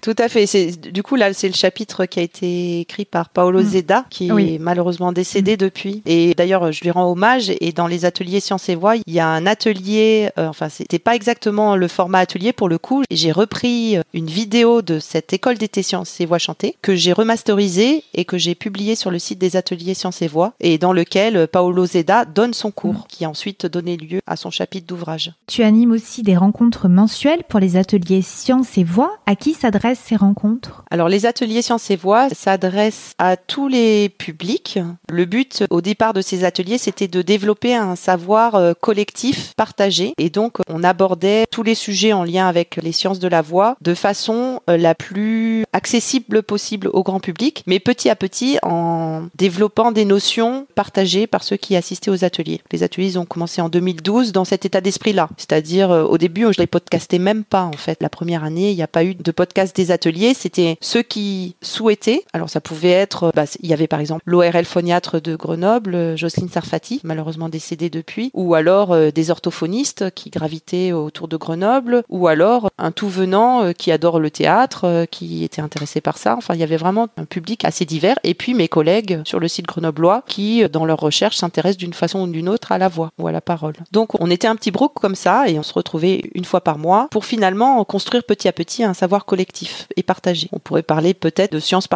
Tout 0.00 0.16
à 0.18 0.28
fait. 0.28 0.46
Du 0.92 1.02
coup 1.02 1.16
là, 1.16 1.32
c'est 1.32 1.48
le 1.48 1.54
chapitre 1.54 2.06
qui 2.06 2.20
a 2.20 2.22
été 2.22 2.45
écrit 2.46 3.04
par 3.04 3.28
Paolo 3.30 3.60
Mm. 3.60 3.64
Zeda, 3.66 4.04
qui 4.10 4.30
Oui. 4.32 4.54
est 4.54 4.58
malheureusement 4.58 5.12
décédé 5.12 5.56
depuis. 5.56 6.02
Et 6.06 6.34
d'ailleurs, 6.34 6.72
je 6.72 6.82
lui 6.82 6.90
rends 6.90 7.10
hommage. 7.10 7.50
Et 7.60 7.72
dans 7.72 7.86
les 7.86 8.04
ateliers 8.04 8.40
Sciences 8.40 8.68
et 8.68 8.74
Voix, 8.74 8.96
il 8.96 9.12
y 9.12 9.20
a 9.20 9.26
un 9.28 9.46
atelier. 9.46 10.30
euh, 10.38 10.48
enfin, 10.48 10.68
c'était 10.68 10.98
pas 10.98 11.14
exactement 11.14 11.76
le 11.76 11.88
format 11.88 12.18
atelier 12.20 12.52
pour 12.52 12.68
le 12.68 12.78
coup. 12.78 13.02
J'ai 13.10 13.32
repris 13.32 13.96
euh, 13.96 14.02
une 14.14 14.26
vidéo 14.26 14.82
de 14.82 14.98
cette 14.98 15.32
école 15.32 15.58
d'été 15.58 15.82
Sciences 15.82 16.20
et 16.20 16.26
Voix 16.26 16.38
chantées 16.38 16.76
que 16.82 16.94
j'ai 16.94 17.12
remasterisé 17.12 18.04
et 18.14 18.24
que 18.24 18.38
j'ai 18.38 18.54
publié 18.54 18.94
sur 18.96 19.10
le 19.10 19.18
site 19.18 19.38
des 19.38 19.56
ateliers 19.56 19.94
Sciences 19.94 20.22
et 20.22 20.26
Voix 20.28 20.52
et 20.60 20.78
dans 20.78 20.92
lequel 20.92 21.36
euh, 21.36 21.46
Paolo 21.46 21.86
Zeda 21.86 22.24
donne 22.24 22.54
son 22.54 22.70
cours 22.70 23.06
qui 23.08 23.24
a 23.24 23.30
ensuite 23.30 23.66
donné 23.66 23.96
lieu 23.96 24.20
à 24.26 24.36
son 24.36 24.50
chapitre 24.50 24.86
d'ouvrage. 24.86 25.32
Tu 25.46 25.62
animes 25.62 25.92
aussi 25.92 26.22
des 26.22 26.36
rencontres 26.36 26.88
mensuelles 26.88 27.42
pour 27.48 27.60
les 27.60 27.76
ateliers 27.76 28.22
Sciences 28.22 28.78
et 28.78 28.84
Voix. 28.84 29.16
À 29.26 29.36
qui 29.36 29.54
s'adressent 29.54 30.00
ces 30.04 30.16
rencontres? 30.16 30.84
Alors 30.90 31.08
les 31.08 31.26
ateliers 31.26 31.62
Sciences 31.62 31.90
et 31.90 31.96
Voix 31.96 32.28
s'adressent 32.36 33.12
à 33.18 33.36
tous 33.36 33.68
les 33.68 34.08
publics. 34.08 34.78
Le 35.08 35.24
but 35.24 35.64
au 35.70 35.80
départ 35.80 36.12
de 36.12 36.20
ces 36.20 36.44
ateliers, 36.44 36.78
c'était 36.78 37.08
de 37.08 37.22
développer 37.22 37.74
un 37.74 37.96
savoir 37.96 38.54
euh, 38.54 38.72
collectif 38.80 39.54
partagé 39.56 40.12
et 40.18 40.30
donc 40.30 40.58
on 40.68 40.84
abordait 40.84 41.44
tous 41.50 41.62
les 41.62 41.74
sujets 41.74 42.12
en 42.12 42.24
lien 42.24 42.46
avec 42.46 42.76
les 42.76 42.92
sciences 42.92 43.18
de 43.18 43.28
la 43.28 43.42
voix 43.42 43.76
de 43.80 43.94
façon 43.94 44.60
euh, 44.68 44.76
la 44.76 44.94
plus 44.94 45.64
accessible 45.72 46.42
possible 46.42 46.88
au 46.92 47.02
grand 47.02 47.20
public, 47.20 47.62
mais 47.66 47.80
petit 47.80 48.10
à 48.10 48.16
petit 48.16 48.58
en 48.62 49.26
développant 49.34 49.92
des 49.92 50.04
notions 50.04 50.66
partagées 50.74 51.26
par 51.26 51.42
ceux 51.42 51.56
qui 51.56 51.76
assistaient 51.76 52.10
aux 52.10 52.24
ateliers. 52.24 52.60
Les 52.72 52.82
ateliers 52.82 53.06
ils 53.06 53.18
ont 53.18 53.24
commencé 53.24 53.60
en 53.60 53.68
2012 53.68 54.32
dans 54.32 54.44
cet 54.44 54.64
état 54.64 54.80
d'esprit-là, 54.80 55.28
c'est-à-dire 55.36 55.90
euh, 55.90 56.04
au 56.04 56.18
début 56.18 56.46
je 56.52 56.60
les 56.60 56.66
podcastais 56.66 57.18
même 57.18 57.44
pas 57.44 57.62
en 57.62 57.72
fait. 57.72 57.98
La 58.00 58.08
première 58.08 58.44
année, 58.44 58.70
il 58.70 58.76
n'y 58.76 58.82
a 58.82 58.88
pas 58.88 59.04
eu 59.04 59.14
de 59.14 59.30
podcast 59.30 59.74
des 59.74 59.90
ateliers, 59.90 60.34
c'était 60.34 60.76
ceux 60.80 61.02
qui 61.02 61.56
souhaitaient. 61.62 62.24
Alors 62.32 62.50
ça 62.50 62.60
pouvait 62.60 62.90
être, 62.90 63.32
bah, 63.34 63.44
il 63.60 63.68
y 63.68 63.72
avait 63.72 63.86
par 63.86 64.00
exemple 64.00 64.22
l'ORL 64.26 64.64
phoniatre 64.64 65.20
de 65.20 65.36
Grenoble, 65.36 65.94
euh, 65.94 66.16
Jocelyne 66.16 66.48
Sarfati, 66.48 67.00
malheureusement 67.04 67.48
décédée 67.48 67.90
depuis, 67.90 68.30
ou 68.34 68.54
alors 68.54 68.92
euh, 68.92 69.10
des 69.10 69.30
orthophonistes 69.30 70.10
qui 70.14 70.30
gravitaient 70.30 70.92
autour 70.92 71.28
de 71.28 71.36
Grenoble, 71.36 72.02
ou 72.08 72.28
alors 72.28 72.70
un 72.78 72.92
tout 72.92 73.08
venant 73.08 73.62
euh, 73.62 73.72
qui 73.72 73.92
adore 73.92 74.20
le 74.20 74.30
théâtre, 74.30 74.84
euh, 74.84 75.04
qui 75.06 75.44
était 75.44 75.62
intéressé 75.62 76.00
par 76.00 76.18
ça. 76.18 76.36
Enfin, 76.36 76.54
il 76.54 76.60
y 76.60 76.62
avait 76.62 76.76
vraiment 76.76 77.08
un 77.16 77.24
public 77.24 77.64
assez 77.64 77.84
divers. 77.84 78.18
Et 78.24 78.34
puis 78.34 78.54
mes 78.54 78.68
collègues 78.68 79.20
sur 79.24 79.40
le 79.40 79.48
site 79.48 79.66
grenoblois 79.66 80.22
qui, 80.26 80.62
euh, 80.62 80.68
dans 80.68 80.84
leur 80.84 80.98
recherche, 80.98 81.36
s'intéressent 81.36 81.78
d'une 81.78 81.94
façon 81.94 82.20
ou 82.20 82.26
d'une 82.26 82.48
autre 82.48 82.72
à 82.72 82.78
la 82.78 82.88
voix 82.88 83.10
ou 83.18 83.26
à 83.26 83.32
la 83.32 83.40
parole. 83.40 83.74
Donc 83.92 84.20
on 84.20 84.30
était 84.30 84.48
un 84.48 84.56
petit 84.56 84.70
groupe 84.70 84.94
comme 84.94 85.14
ça 85.14 85.48
et 85.48 85.58
on 85.58 85.62
se 85.62 85.72
retrouvait 85.72 86.30
une 86.34 86.44
fois 86.44 86.60
par 86.60 86.78
mois 86.78 87.08
pour 87.10 87.24
finalement 87.24 87.84
construire 87.84 88.24
petit 88.24 88.48
à 88.48 88.52
petit 88.52 88.84
un 88.84 88.94
savoir 88.94 89.24
collectif 89.24 89.88
et 89.96 90.02
partagé. 90.02 90.48
On 90.52 90.58
pourrait 90.58 90.82
parler 90.82 91.14
peut-être 91.14 91.52
de 91.52 91.60
sciences 91.60 91.88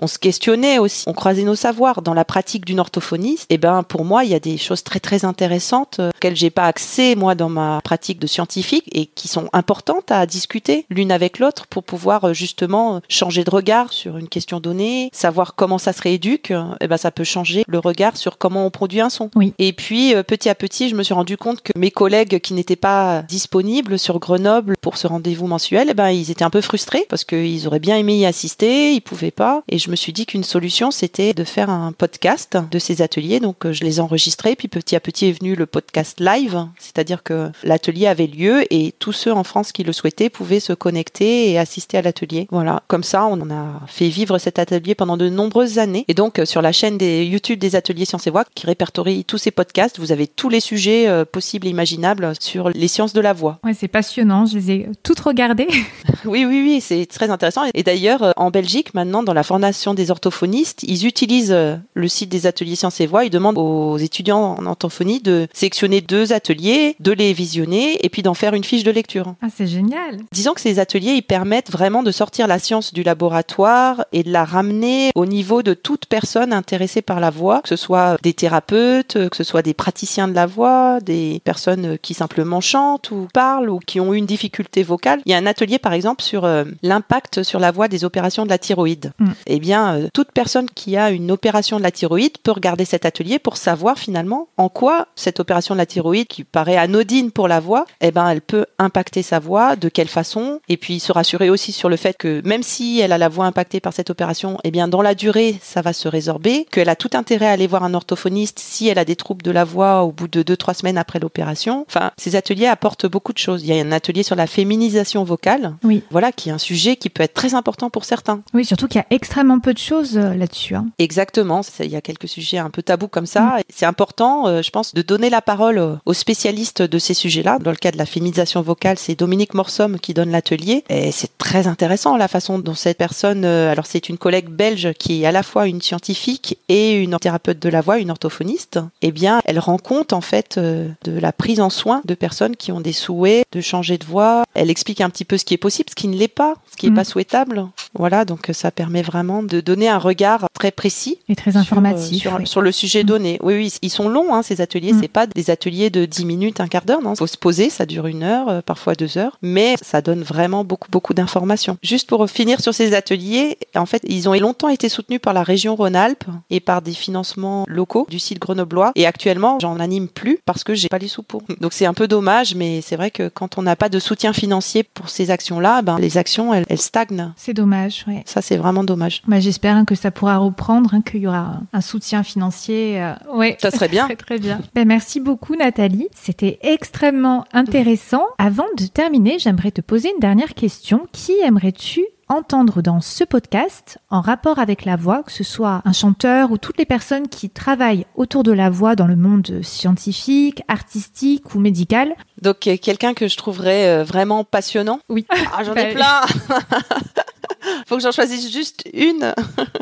On 0.00 0.06
se 0.06 0.18
questionnait 0.18 0.78
aussi, 0.78 1.04
on 1.06 1.12
croisait 1.12 1.42
nos 1.42 1.54
savoirs 1.54 2.02
dans 2.02 2.14
la 2.14 2.24
pratique 2.24 2.64
d'une 2.64 2.80
orthophoniste. 2.80 3.46
Et 3.50 3.58
ben 3.58 3.82
pour 3.82 4.04
moi, 4.04 4.24
il 4.24 4.30
y 4.30 4.34
a 4.34 4.40
des 4.40 4.56
choses 4.56 4.82
très 4.82 5.00
très 5.00 5.24
intéressantes 5.24 5.98
euh, 6.00 6.10
auxquelles 6.10 6.36
j'ai 6.36 6.50
pas 6.50 6.64
accès 6.64 7.14
moi 7.14 7.34
dans 7.34 7.48
ma 7.48 7.80
pratique 7.82 8.18
de 8.18 8.26
scientifique 8.26 8.84
et 8.92 9.06
qui 9.06 9.28
sont 9.28 9.48
importantes 9.52 10.10
à 10.10 10.26
discuter 10.26 10.86
l'une 10.90 11.12
avec 11.12 11.38
l'autre 11.38 11.66
pour 11.66 11.84
pouvoir 11.84 12.28
euh, 12.28 12.32
justement 12.32 12.96
euh, 12.96 13.00
changer 13.08 13.44
de 13.44 13.50
regard 13.50 13.92
sur 13.92 14.16
une 14.16 14.28
question 14.28 14.60
donnée, 14.60 15.10
savoir 15.12 15.54
comment 15.54 15.78
ça 15.78 15.92
se 15.92 16.02
rééduque. 16.02 16.52
Et 16.80 16.86
ben 16.86 16.96
ça 16.96 17.10
peut 17.10 17.24
changer 17.24 17.64
le 17.66 17.78
regard 17.78 18.16
sur 18.16 18.38
comment 18.38 18.66
on 18.66 18.70
produit 18.70 19.00
un 19.00 19.10
son. 19.10 19.30
Oui. 19.34 19.54
Et 19.58 19.72
puis 19.72 20.14
petit 20.26 20.48
à 20.48 20.54
petit, 20.54 20.88
je 20.88 20.94
me 20.94 21.02
suis 21.02 21.14
rendu 21.14 21.36
compte 21.36 21.62
que 21.62 21.72
mes 21.76 21.90
collègues 21.90 22.40
qui 22.40 22.54
n'étaient 22.54 22.76
pas 22.76 23.22
disponibles 23.22 23.98
sur 23.98 24.18
Grenoble 24.18 24.76
pour 24.80 24.96
ce 24.96 25.06
rendez-vous 25.06 25.46
mensuel, 25.46 25.88
eh 25.90 25.94
ben 25.94 26.10
ils 26.10 26.30
étaient 26.30 26.44
un 26.44 26.50
peu 26.50 26.60
frustrés 26.60 27.06
parce 27.08 27.24
qu'ils 27.24 27.66
auraient 27.66 27.78
bien 27.80 27.96
aimé 27.96 28.18
y 28.18 28.26
assister, 28.26 28.92
ils 28.92 29.00
pouvaient 29.08 29.30
pas. 29.30 29.62
Et 29.70 29.78
je 29.78 29.90
me 29.90 29.96
suis 29.96 30.12
dit 30.12 30.26
qu'une 30.26 30.44
solution, 30.44 30.90
c'était 30.90 31.32
de 31.32 31.44
faire 31.44 31.70
un 31.70 31.92
podcast 31.92 32.58
de 32.70 32.78
ces 32.78 33.00
ateliers. 33.00 33.40
Donc 33.40 33.64
euh, 33.64 33.72
je 33.72 33.84
les 33.84 34.00
enregistrais, 34.00 34.54
puis 34.54 34.68
petit 34.68 34.96
à 34.96 35.00
petit 35.00 35.26
est 35.26 35.32
venu 35.32 35.54
le 35.54 35.64
podcast 35.64 36.20
live, 36.20 36.66
c'est-à-dire 36.78 37.22
que 37.22 37.50
l'atelier 37.64 38.06
avait 38.06 38.26
lieu 38.26 38.64
et 38.70 38.92
tous 38.98 39.12
ceux 39.12 39.32
en 39.32 39.44
France 39.44 39.72
qui 39.72 39.82
le 39.82 39.94
souhaitaient 39.94 40.28
pouvaient 40.28 40.60
se 40.60 40.74
connecter 40.74 41.50
et 41.50 41.58
assister 41.58 41.96
à 41.96 42.02
l'atelier. 42.02 42.48
Voilà, 42.50 42.82
comme 42.86 43.02
ça, 43.02 43.24
on 43.24 43.50
a 43.50 43.80
fait 43.86 44.08
vivre 44.08 44.36
cet 44.36 44.58
atelier 44.58 44.94
pendant 44.94 45.16
de 45.16 45.30
nombreuses 45.30 45.78
années. 45.78 46.04
Et 46.08 46.14
donc 46.14 46.38
euh, 46.38 46.44
sur 46.44 46.60
la 46.60 46.72
chaîne 46.72 46.98
des 46.98 47.24
YouTube 47.24 47.58
des 47.58 47.76
ateliers 47.76 48.04
Sciences 48.04 48.26
et 48.26 48.30
Voix, 48.30 48.44
qui 48.54 48.66
répertorie 48.66 49.24
tous 49.24 49.38
ces 49.38 49.50
podcasts, 49.50 49.98
vous 49.98 50.12
avez 50.12 50.26
tous 50.26 50.50
les 50.50 50.60
sujets 50.60 51.08
euh, 51.08 51.24
possibles 51.24 51.66
et 51.66 51.70
imaginables 51.70 52.32
sur 52.40 52.68
les 52.68 52.88
sciences 52.88 53.14
de 53.14 53.22
la 53.22 53.32
voix. 53.32 53.58
Ouais, 53.64 53.72
c'est 53.72 53.88
passionnant. 53.88 54.44
Je 54.44 54.58
les 54.58 54.70
ai 54.70 54.88
toutes 55.02 55.20
regardées. 55.20 55.68
Oui, 56.24 56.44
oui, 56.44 56.62
oui, 56.62 56.80
c'est 56.80 57.06
très 57.06 57.30
intéressant. 57.30 57.62
Et 57.74 57.82
d'ailleurs, 57.84 58.34
en 58.36 58.50
Belgique, 58.50 58.92
maintenant, 58.98 59.22
dans 59.22 59.32
la 59.32 59.44
formation 59.44 59.94
des 59.94 60.10
orthophonistes, 60.10 60.82
ils 60.82 61.06
utilisent 61.06 61.52
euh, 61.52 61.76
le 61.94 62.08
site 62.08 62.30
des 62.30 62.46
ateliers 62.46 62.74
Sciences 62.74 63.00
et 63.00 63.06
Voix. 63.06 63.24
Ils 63.24 63.30
demandent 63.30 63.56
aux 63.56 63.96
étudiants 63.96 64.56
en 64.58 64.66
orthophonie 64.66 65.20
de 65.20 65.46
sélectionner 65.52 66.00
deux 66.00 66.32
ateliers, 66.32 66.96
de 66.98 67.12
les 67.12 67.32
visionner 67.32 68.04
et 68.04 68.08
puis 68.08 68.22
d'en 68.22 68.34
faire 68.34 68.54
une 68.54 68.64
fiche 68.64 68.82
de 68.82 68.90
lecture. 68.90 69.36
Ah, 69.40 69.46
c'est 69.54 69.68
génial. 69.68 70.18
Disons 70.32 70.52
que 70.52 70.60
ces 70.60 70.80
ateliers, 70.80 71.12
ils 71.12 71.22
permettent 71.22 71.70
vraiment 71.70 72.02
de 72.02 72.10
sortir 72.10 72.48
la 72.48 72.58
science 72.58 72.92
du 72.92 73.04
laboratoire 73.04 74.04
et 74.12 74.24
de 74.24 74.32
la 74.32 74.44
ramener 74.44 75.12
au 75.14 75.26
niveau 75.26 75.62
de 75.62 75.74
toute 75.74 76.06
personne 76.06 76.52
intéressée 76.52 77.02
par 77.02 77.20
la 77.20 77.30
voix, 77.30 77.60
que 77.62 77.68
ce 77.68 77.76
soit 77.76 78.16
des 78.24 78.32
thérapeutes, 78.32 79.28
que 79.28 79.36
ce 79.36 79.44
soit 79.44 79.62
des 79.62 79.74
praticiens 79.74 80.26
de 80.26 80.34
la 80.34 80.46
voix, 80.46 80.98
des 81.00 81.40
personnes 81.44 81.98
qui 82.02 82.14
simplement 82.14 82.60
chantent 82.60 83.12
ou 83.12 83.28
parlent 83.32 83.70
ou 83.70 83.78
qui 83.78 84.00
ont 84.00 84.12
eu 84.12 84.16
une 84.16 84.26
difficulté 84.26 84.82
vocale. 84.82 85.20
Il 85.24 85.30
y 85.30 85.36
a 85.36 85.38
un 85.38 85.46
atelier, 85.46 85.78
par 85.78 85.92
exemple, 85.92 86.24
sur 86.24 86.44
euh, 86.44 86.64
l'impact 86.82 87.44
sur 87.44 87.60
la 87.60 87.70
voix 87.70 87.86
des 87.86 88.04
opérations 88.04 88.44
de 88.44 88.50
la 88.50 88.58
thyroïde. 88.58 88.87
Mm. 88.96 89.30
Eh 89.46 89.58
bien, 89.60 89.94
euh, 89.96 90.08
toute 90.12 90.32
personne 90.32 90.68
qui 90.70 90.96
a 90.96 91.10
une 91.10 91.30
opération 91.30 91.78
de 91.78 91.82
la 91.82 91.90
thyroïde 91.90 92.38
peut 92.42 92.52
regarder 92.52 92.84
cet 92.84 93.04
atelier 93.04 93.38
pour 93.38 93.56
savoir 93.56 93.98
finalement 93.98 94.48
en 94.56 94.68
quoi 94.68 95.08
cette 95.16 95.40
opération 95.40 95.74
de 95.74 95.78
la 95.78 95.86
thyroïde, 95.86 96.26
qui 96.26 96.44
paraît 96.44 96.76
anodine 96.76 97.30
pour 97.30 97.48
la 97.48 97.60
voix, 97.60 97.84
eh 98.00 98.10
ben, 98.10 98.28
elle 98.28 98.40
peut 98.40 98.66
impacter 98.78 99.22
sa 99.22 99.38
voix, 99.38 99.76
de 99.76 99.88
quelle 99.88 100.08
façon, 100.08 100.60
et 100.68 100.76
puis 100.76 101.00
se 101.00 101.12
rassurer 101.12 101.50
aussi 101.50 101.72
sur 101.72 101.88
le 101.88 101.96
fait 101.96 102.16
que 102.16 102.40
même 102.44 102.62
si 102.62 103.00
elle 103.00 103.12
a 103.12 103.18
la 103.18 103.28
voix 103.28 103.46
impactée 103.46 103.80
par 103.80 103.92
cette 103.92 104.10
opération, 104.10 104.58
eh 104.64 104.70
bien, 104.70 104.88
dans 104.88 105.02
la 105.02 105.14
durée, 105.14 105.58
ça 105.62 105.82
va 105.82 105.92
se 105.92 106.08
résorber, 106.08 106.66
qu'elle 106.70 106.88
a 106.88 106.96
tout 106.96 107.10
intérêt 107.14 107.46
à 107.46 107.52
aller 107.52 107.66
voir 107.66 107.84
un 107.84 107.94
orthophoniste 107.94 108.58
si 108.58 108.88
elle 108.88 108.98
a 108.98 109.04
des 109.04 109.16
troubles 109.16 109.42
de 109.42 109.50
la 109.50 109.64
voix 109.64 110.02
au 110.02 110.12
bout 110.12 110.28
de 110.28 110.42
2-3 110.42 110.74
semaines 110.74 110.98
après 110.98 111.18
l'opération. 111.18 111.84
Enfin, 111.88 112.10
ces 112.16 112.36
ateliers 112.36 112.66
apportent 112.66 113.06
beaucoup 113.06 113.32
de 113.32 113.38
choses. 113.38 113.62
Il 113.62 113.74
y 113.74 113.78
a 113.78 113.82
un 113.82 113.92
atelier 113.92 114.22
sur 114.22 114.36
la 114.36 114.46
féminisation 114.46 115.24
vocale, 115.24 115.74
Oui. 115.84 116.02
voilà, 116.10 116.32
qui 116.32 116.48
est 116.48 116.52
un 116.52 116.58
sujet 116.58 116.96
qui 116.96 117.10
peut 117.10 117.22
être 117.22 117.34
très 117.34 117.54
important 117.54 117.90
pour 117.90 118.04
certains. 118.04 118.42
Oui, 118.54 118.64
surtout 118.78 118.92
qu'il 118.92 119.00
y 119.00 119.02
a 119.02 119.06
extrêmement 119.10 119.58
peu 119.58 119.72
de 119.74 119.78
choses 119.78 120.16
euh, 120.16 120.34
là-dessus. 120.34 120.74
hein. 120.76 120.86
Exactement, 120.98 121.62
ça- 121.64 121.84
il 121.84 121.90
y 121.90 121.96
a 121.96 122.00
quelques 122.00 122.28
sujets 122.28 122.58
un 122.58 122.70
peu 122.70 122.82
tabous 122.82 123.08
comme 123.08 123.26
ça. 123.26 123.56
C'est 123.74 123.86
important, 123.86 124.46
euh, 124.46 124.62
je 124.62 124.70
pense, 124.70 124.94
de 124.94 125.02
donner 125.02 125.30
la 125.30 125.42
parole 125.42 125.78
euh, 125.78 125.96
aux 126.06 126.14
spécialistes 126.14 126.82
de 126.82 126.98
ces 126.98 127.14
sujets-là. 127.14 127.58
Dans 127.58 127.70
le 127.72 127.76
cas 127.76 127.90
de 127.90 127.98
la 127.98 128.06
féminisation 128.06 128.62
vocale, 128.62 128.96
c'est 128.98 129.16
Dominique 129.18 129.54
Morsom 129.54 129.98
qui 129.98 130.14
donne 130.14 130.30
l'atelier. 130.30 130.84
Et 130.90 131.10
c'est 131.10 131.36
très 131.38 131.66
intéressant 131.66 132.16
la 132.16 132.28
façon 132.28 132.58
dont 132.60 132.74
cette 132.74 132.98
personne, 132.98 133.44
alors 133.44 133.86
c'est 133.86 134.08
une 134.08 134.16
collègue 134.18 134.48
belge 134.48 134.92
qui 134.98 135.22
est 135.22 135.26
à 135.26 135.32
la 135.32 135.42
fois 135.42 135.66
une 135.66 135.82
scientifique 135.82 136.58
et 136.68 136.92
une 137.02 137.16
thérapeute 137.18 137.58
de 137.58 137.68
la 137.68 137.80
voix, 137.80 137.98
une 137.98 138.10
orthophoniste. 138.12 138.78
Eh 139.02 139.10
bien, 139.10 139.40
elle 139.44 139.58
rend 139.58 139.78
compte 139.78 140.12
en 140.12 140.20
fait 140.20 140.58
de 140.58 140.94
la 141.18 141.32
prise 141.32 141.60
en 141.60 141.70
soin 141.70 142.00
de 142.04 142.14
personnes 142.14 142.54
qui 142.56 142.70
ont 142.72 142.80
des 142.80 142.92
souhaits 142.92 143.44
de 143.52 143.60
changer 143.60 143.98
de 143.98 144.04
voix. 144.04 144.44
Elle 144.54 144.70
explique 144.70 145.00
un 145.00 145.10
petit 145.10 145.24
peu 145.24 145.36
ce 145.38 145.44
qui 145.44 145.54
est 145.54 145.58
possible, 145.58 145.90
ce 145.90 145.94
qui 145.96 146.08
ne 146.08 146.16
l'est 146.16 146.28
pas, 146.28 146.54
ce 146.70 146.76
qui 146.76 146.86
n'est 146.86 146.90
Mhm. 146.90 146.96
pas 146.96 147.04
souhaitable. 147.04 147.66
Voilà, 147.94 148.24
donc 148.24 148.50
euh, 148.50 148.52
ça 148.68 148.72
permet 148.72 149.00
vraiment 149.00 149.42
de 149.42 149.62
donner 149.62 149.88
un 149.88 149.96
regard 149.96 150.44
très 150.52 150.70
précis 150.70 151.16
Et 151.30 151.34
très 151.36 151.52
sur, 151.52 151.58
euh, 151.60 151.62
informatif. 151.62 152.20
sur, 152.20 152.34
oui. 152.34 152.46
sur 152.46 152.60
le 152.60 152.70
sujet 152.70 153.02
Mm. 153.02 153.06
donné. 153.06 153.38
Oui, 153.42 153.54
oui, 153.54 153.72
ils 153.80 153.88
sont 153.88 154.10
longs, 154.10 154.34
hein, 154.34 154.42
ces 154.42 154.60
ateliers. 154.60 154.92
Mm. 154.92 154.98
C'est 155.00 155.08
pas 155.08 155.26
des 155.26 155.48
ateliers 155.48 155.88
de 155.88 156.04
10 156.04 156.26
minutes, 156.26 156.60
un 156.60 156.68
quart 156.68 156.84
d'heure, 156.84 157.00
non. 157.00 157.14
Faut 157.14 157.26
se 157.26 157.38
poser, 157.38 157.70
ça 157.70 157.86
dure 157.86 158.06
une 158.06 158.22
heure, 158.22 158.48
euh, 158.50 158.60
parfois 158.60 158.94
deux 158.94 159.16
heures, 159.16 159.38
mais 159.40 159.76
ça 159.80 160.02
donne 160.02 160.22
vraiment 160.22 160.64
beaucoup, 160.64 160.90
beaucoup 160.90 161.14
d'informations. 161.14 161.78
Juste 161.82 162.08
pour 162.10 162.28
finir 162.28 162.60
sur 162.60 162.74
ces 162.74 162.92
ateliers, 162.94 163.56
en 163.74 163.86
fait, 163.86 164.02
ils 164.06 164.28
ont 164.28 164.34
longtemps 164.34 164.68
été 164.68 164.90
soutenus 164.90 165.20
par 165.20 165.32
la 165.32 165.42
région 165.42 165.74
Rhône-Alpes 165.74 166.24
et 166.50 166.60
par 166.60 166.82
des 166.82 166.92
financements 166.92 167.64
locaux 167.68 168.06
du 168.10 168.18
site 168.18 168.38
grenoblois. 168.38 168.92
Et 168.96 169.06
actuellement, 169.06 169.58
j'en 169.62 169.80
anime 169.80 170.08
plus 170.08 170.40
parce 170.44 170.62
que 170.62 170.74
j'ai 170.74 170.88
pas 170.88 170.98
les 170.98 171.08
sous 171.08 171.22
pour. 171.22 171.40
Donc 171.62 171.72
c'est 171.72 171.86
un 171.86 171.94
peu 171.94 172.06
dommage, 172.06 172.54
mais 172.54 172.82
c'est 172.82 172.96
vrai 172.96 173.10
que 173.10 173.28
quand 173.28 173.56
on 173.56 173.62
n'a 173.62 173.76
pas 173.76 173.88
de 173.88 173.98
soutien 173.98 174.34
financier 174.34 174.82
pour 174.82 175.08
ces 175.08 175.30
actions-là, 175.30 175.80
ben, 175.80 175.98
les 175.98 176.18
actions, 176.18 176.52
elles, 176.52 176.66
elles 176.68 176.78
stagnent. 176.80 177.32
C'est 177.36 177.54
dommage, 177.54 178.04
ouais. 178.08 178.22
Ça, 178.26 178.42
c'est 178.42 178.57
vraiment 178.58 178.84
dommage. 178.84 179.22
Bah, 179.26 179.40
J'espère 179.40 179.76
hein, 179.76 179.84
que 179.84 179.94
ça 179.94 180.10
pourra 180.10 180.36
reprendre, 180.38 180.94
hein, 180.94 181.00
qu'il 181.02 181.20
y 181.20 181.26
aura 181.26 181.60
un- 181.72 181.80
soutien 181.80 182.22
financier. 182.22 183.00
euh, 183.02 183.14
ouais, 183.34 183.56
Ça 183.60 183.70
serait 183.70 183.88
bien. 183.88 184.04
Très, 184.06 184.16
très 184.16 184.38
bien. 184.38 184.60
Ben, 184.74 184.86
merci 184.86 185.20
beaucoup, 185.20 185.54
Nathalie. 185.56 186.08
C'était 186.14 186.58
extrêmement 186.62 187.44
intéressant. 187.52 188.24
Avant 188.38 188.66
de 188.76 188.84
terminer, 188.86 189.38
j'aimerais 189.38 189.70
te 189.70 189.80
poser 189.80 190.10
une 190.14 190.20
dernière 190.20 190.54
question. 190.54 191.06
Qui 191.12 191.32
aimerais-tu 191.42 192.04
entendre 192.30 192.82
dans 192.82 193.00
ce 193.00 193.24
podcast 193.24 193.96
en 194.10 194.20
rapport 194.20 194.58
avec 194.58 194.84
la 194.84 194.96
voix, 194.96 195.22
que 195.22 195.32
ce 195.32 195.44
soit 195.44 195.80
un 195.86 195.94
chanteur 195.94 196.52
ou 196.52 196.58
toutes 196.58 196.76
les 196.76 196.84
personnes 196.84 197.26
qui 197.28 197.48
travaillent 197.48 198.04
autour 198.16 198.42
de 198.42 198.52
la 198.52 198.68
voix 198.68 198.96
dans 198.96 199.06
le 199.06 199.16
monde 199.16 199.60
scientifique, 199.62 200.62
artistique 200.68 201.54
ou 201.54 201.58
médical? 201.58 202.14
Donc 202.42 202.66
euh, 202.66 202.76
quelqu'un 202.76 203.14
que 203.14 203.28
je 203.28 203.36
trouverais 203.38 203.88
euh, 203.88 204.04
vraiment 204.04 204.44
passionnant? 204.44 205.00
Oui. 205.08 205.26
Ah, 205.56 205.64
j'en 205.64 205.74
ai 205.74 205.94
Bah, 205.94 206.20
plein. 206.28 206.56
Faut 207.86 207.96
que 207.96 208.02
j'en 208.02 208.12
choisisse 208.12 208.52
juste 208.52 208.84
une. 208.92 209.34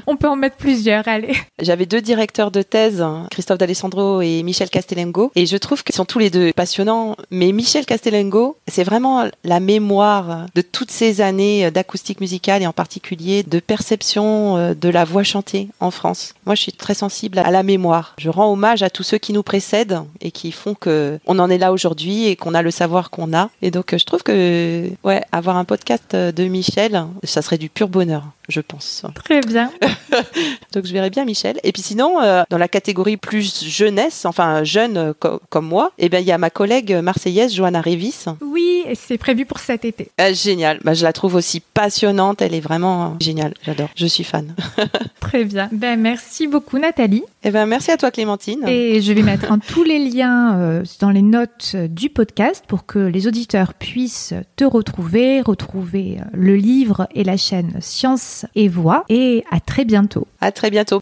On 0.07 0.17
peut 0.17 0.29
en 0.29 0.37
mettre 0.37 0.57
plusieurs, 0.57 1.07
allez. 1.09 1.35
J'avais 1.61 1.87
deux 1.87 2.01
directeurs 2.01 2.51
de 2.51 2.63
thèse, 2.63 3.05
Christophe 3.31 3.59
D'Alessandro 3.59 4.21
et 4.21 4.43
Michel 4.43 4.71
Castellengo, 4.71 5.33
et 5.35 5.47
je 5.47 5.57
trouve 5.57 5.83
qu'ils 5.83 5.95
sont 5.95 6.05
tous 6.05 6.19
les 6.19 6.31
deux 6.31 6.53
passionnants. 6.53 7.17
Mais 7.31 7.53
Michel 7.53 7.87
Castellengo, 7.87 8.57
c'est 8.69 8.85
vraiment 8.85 9.29
la 9.45 9.61
mémoire 9.61 10.47
de 10.55 10.63
toutes 10.63 10.91
ces 10.91 11.21
années 11.21 11.71
d'acoustique 11.71 12.21
musicale 12.21 12.63
et 12.63 12.67
en 12.67 12.73
particulier 12.73 13.43
de 13.43 13.59
perception 13.59 14.57
euh, 14.57 14.75
de 14.75 14.89
la 14.89 15.05
voix 15.05 15.23
chantée 15.23 15.69
en 15.81 15.91
France. 15.91 16.35
Moi, 16.45 16.55
je 16.55 16.63
suis 16.63 16.73
très 16.73 16.95
sensible 16.95 17.39
à 17.39 17.51
la 17.51 17.63
mémoire. 17.63 18.15
Je 18.19 18.31
rends 18.31 18.53
hommage 18.53 18.83
à 18.83 18.91
tous 18.91 19.03
ceux 19.03 19.19
qui 19.19 19.33
nous 19.33 19.43
précèdent 19.43 20.01
et 20.21 20.31
qui 20.31 20.53
font 20.53 20.75
que 20.75 21.19
on 21.27 21.39
en 21.39 21.51
est 21.51 21.59
là 21.59 21.73
aujourd'hui 21.73 22.27
et 22.27 22.37
qu'on 22.37 22.55
a 22.55 22.63
le 22.63 22.71
savoir 22.71 23.11
qu'on 23.11 23.35
a. 23.35 23.51
Et 23.63 23.71
donc, 23.71 23.97
je 23.97 24.05
trouve 24.05 24.23
que, 24.23 24.89
ouais, 25.05 25.23
avoir 25.33 25.57
un 25.57 25.65
podcast 25.65 26.15
de 26.15 26.45
Michel, 26.45 27.05
ça 27.25 27.43
serait 27.43 27.59
du 27.59 27.71
pur 27.77 27.89
bonheur, 27.89 28.23
je 28.49 28.61
pense. 28.61 29.03
Très 29.25 29.41
bien. 29.41 29.71
Donc 30.73 30.87
je 30.87 30.93
verrais 30.93 31.11
bien 31.11 31.25
Michel. 31.25 31.59
Et 31.65 31.73
puis 31.73 31.83
sinon, 31.83 32.21
euh, 32.21 32.43
dans 32.51 32.59
la 32.59 32.69
catégorie 32.69 33.17
plus 33.17 33.65
jeunesse, 33.65 34.25
enfin 34.25 34.65
jeune 34.65 34.97
euh, 34.97 35.13
co- 35.19 35.41
comme 35.51 35.67
moi, 35.67 35.93
eh 35.99 36.09
ben 36.09 36.19
il 36.21 36.27
y 36.27 36.33
a 36.33 36.39
ma 36.39 36.51
collègue 36.51 36.93
marseillaise 37.03 37.55
Johanna 37.55 37.81
Révis. 37.81 38.25
Oui, 38.41 38.85
c'est 38.95 39.19
prévu 39.19 39.47
pour 39.47 39.59
cet 39.59 39.85
été. 39.85 40.11
Euh, 40.21 40.33
génial. 40.35 40.79
Bah, 40.85 40.95
je 40.95 41.05
la 41.05 41.13
trouve 41.13 41.35
aussi 41.35 41.61
passionnante. 41.61 42.43
Elle 42.43 42.55
est 42.55 42.61
vraiment 42.61 43.17
géniale. 43.21 43.55
J'adore. 43.63 43.89
Je 43.97 44.07
suis 44.07 44.25
fan. 44.25 44.55
Très 45.21 45.45
bien. 45.45 45.69
Ben, 45.73 45.99
merci 46.01 46.47
beaucoup, 46.47 46.79
Nathalie. 46.79 47.25
eh 47.43 47.51
ben 47.51 47.67
merci 47.67 47.91
à 47.91 47.97
toi 47.97 48.11
Clémentine. 48.11 48.67
Et 48.69 49.01
je 49.01 49.13
vais 49.13 49.23
mettre 49.23 49.51
hein, 49.51 49.59
tous 49.59 49.83
les 49.85 49.99
liens 49.99 50.83
dans 51.01 51.11
les 51.11 51.23
notes 51.23 51.75
du 51.77 52.11
podcast 52.11 52.65
pour 52.69 52.87
que 52.87 52.99
les 52.99 53.27
auditeurs 53.27 53.75
puissent 53.75 54.35
te 54.57 54.65
retrouver, 54.65 55.41
retrouver 55.41 56.19
le 56.33 56.57
livre 56.57 57.09
et 57.15 57.25
la 57.25 57.37
chaîne 57.37 57.79
Science 57.81 58.36
et 58.55 58.69
Voix. 58.69 59.05
Et 59.09 59.45
à 59.51 59.61
très 59.61 59.85
bientôt. 59.85 60.27
À 60.41 60.53
très 60.53 60.71
bientôt. 60.71 61.01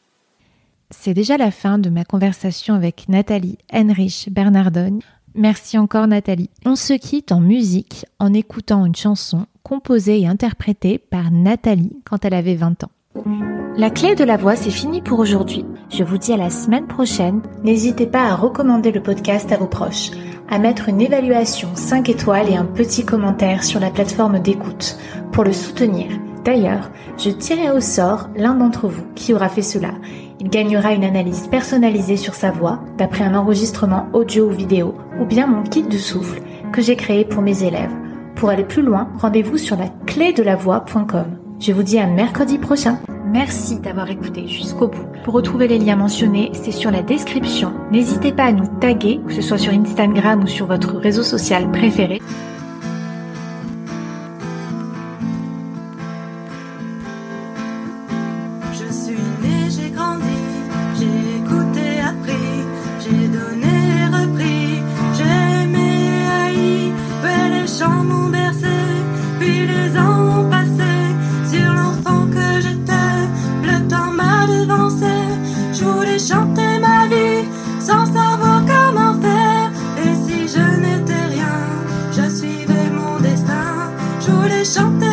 C'est 0.91 1.15
déjà 1.15 1.37
la 1.37 1.51
fin 1.51 1.79
de 1.79 1.91
ma 1.91 2.05
conversation 2.05 2.75
avec 2.75 3.09
Nathalie 3.09 3.59
Henrich 3.73 4.29
Bernardogne. 4.31 5.01
Merci 5.35 5.77
encore 5.79 6.07
Nathalie. 6.07 6.51
On 6.65 6.77
se 6.77 6.93
quitte 6.93 7.33
en 7.33 7.41
musique 7.41 8.07
en 8.21 8.33
écoutant 8.33 8.87
une 8.87 8.95
chanson 8.95 9.47
composée 9.65 10.21
et 10.21 10.27
interprétée 10.27 10.99
par 10.99 11.31
Nathalie 11.31 11.97
quand 12.05 12.25
elle 12.25 12.35
avait 12.35 12.55
20 12.55 12.85
ans. 12.85 12.91
La 13.77 13.91
clé 13.91 14.15
de 14.15 14.23
la 14.23 14.37
voix, 14.37 14.55
c'est 14.55 14.71
fini 14.71 15.03
pour 15.03 15.19
aujourd'hui. 15.19 15.65
Je 15.91 16.05
vous 16.05 16.19
dis 16.19 16.33
à 16.33 16.37
la 16.37 16.51
semaine 16.51 16.87
prochaine. 16.87 17.43
N'hésitez 17.65 18.07
pas 18.07 18.25
à 18.25 18.37
recommander 18.37 18.93
le 18.93 19.03
podcast 19.03 19.51
à 19.51 19.57
vos 19.57 19.67
proches, 19.67 20.11
à 20.49 20.61
mettre 20.61 20.89
une 20.89 21.01
évaluation 21.01 21.71
5 21.75 22.09
étoiles 22.09 22.51
et 22.51 22.57
un 22.57 22.67
petit 22.67 23.05
commentaire 23.05 23.65
sur 23.65 23.81
la 23.81 23.91
plateforme 23.91 24.39
d'écoute 24.39 24.97
pour 25.33 25.43
le 25.43 25.53
soutenir. 25.53 26.07
D'ailleurs, 26.45 26.91
je 27.17 27.31
tirerai 27.31 27.71
au 27.71 27.81
sort 27.81 28.29
l'un 28.37 28.55
d'entre 28.55 28.87
vous 28.87 29.05
qui 29.15 29.33
aura 29.33 29.49
fait 29.49 29.63
cela. 29.63 29.93
Il 30.41 30.51
gagnera 30.51 30.93
une 30.93 31.05
analyse 31.05 31.47
personnalisée 31.47 32.19
sur 32.19 32.35
sa 32.35 32.51
voix 32.51 32.81
d'après 32.99 33.25
un 33.25 33.35
enregistrement 33.35 34.09
audio 34.13 34.49
ou 34.49 34.51
vidéo 34.51 34.95
ou 35.19 35.25
bien 35.25 35.47
mon 35.47 35.63
kit 35.63 35.85
de 35.85 35.97
souffle 35.97 36.43
que 36.71 36.83
j'ai 36.83 36.97
créé 36.97 37.25
pour 37.25 37.41
mes 37.41 37.63
élèves. 37.63 37.93
Pour 38.35 38.51
aller 38.51 38.65
plus 38.65 38.83
loin, 38.83 39.09
rendez-vous 39.19 39.57
sur 39.57 39.77
la 39.77 39.89
clé. 40.07 40.35
Je 41.61 41.73
vous 41.73 41.83
dis 41.83 41.99
à 41.99 42.07
mercredi 42.07 42.59
prochain. 42.59 42.99
Merci 43.27 43.79
d'avoir 43.79 44.11
écouté 44.11 44.47
jusqu'au 44.47 44.89
bout. 44.89 45.07
Pour 45.25 45.35
retrouver 45.35 45.67
les 45.67 45.79
liens 45.79 45.97
mentionnés, 45.97 46.51
c'est 46.53 46.73
sur 46.73 46.91
la 46.91 47.03
description. 47.03 47.73
N'hésitez 47.91 48.33
pas 48.33 48.45
à 48.45 48.53
nous 48.53 48.67
taguer, 48.81 49.21
que 49.27 49.33
ce 49.33 49.41
soit 49.41 49.59
sur 49.59 49.73
Instagram 49.73 50.43
ou 50.43 50.47
sur 50.47 50.67
votre 50.67 50.97
réseau 50.97 51.23
social 51.23 51.71
préféré. 51.71 52.21
Je 84.77 85.04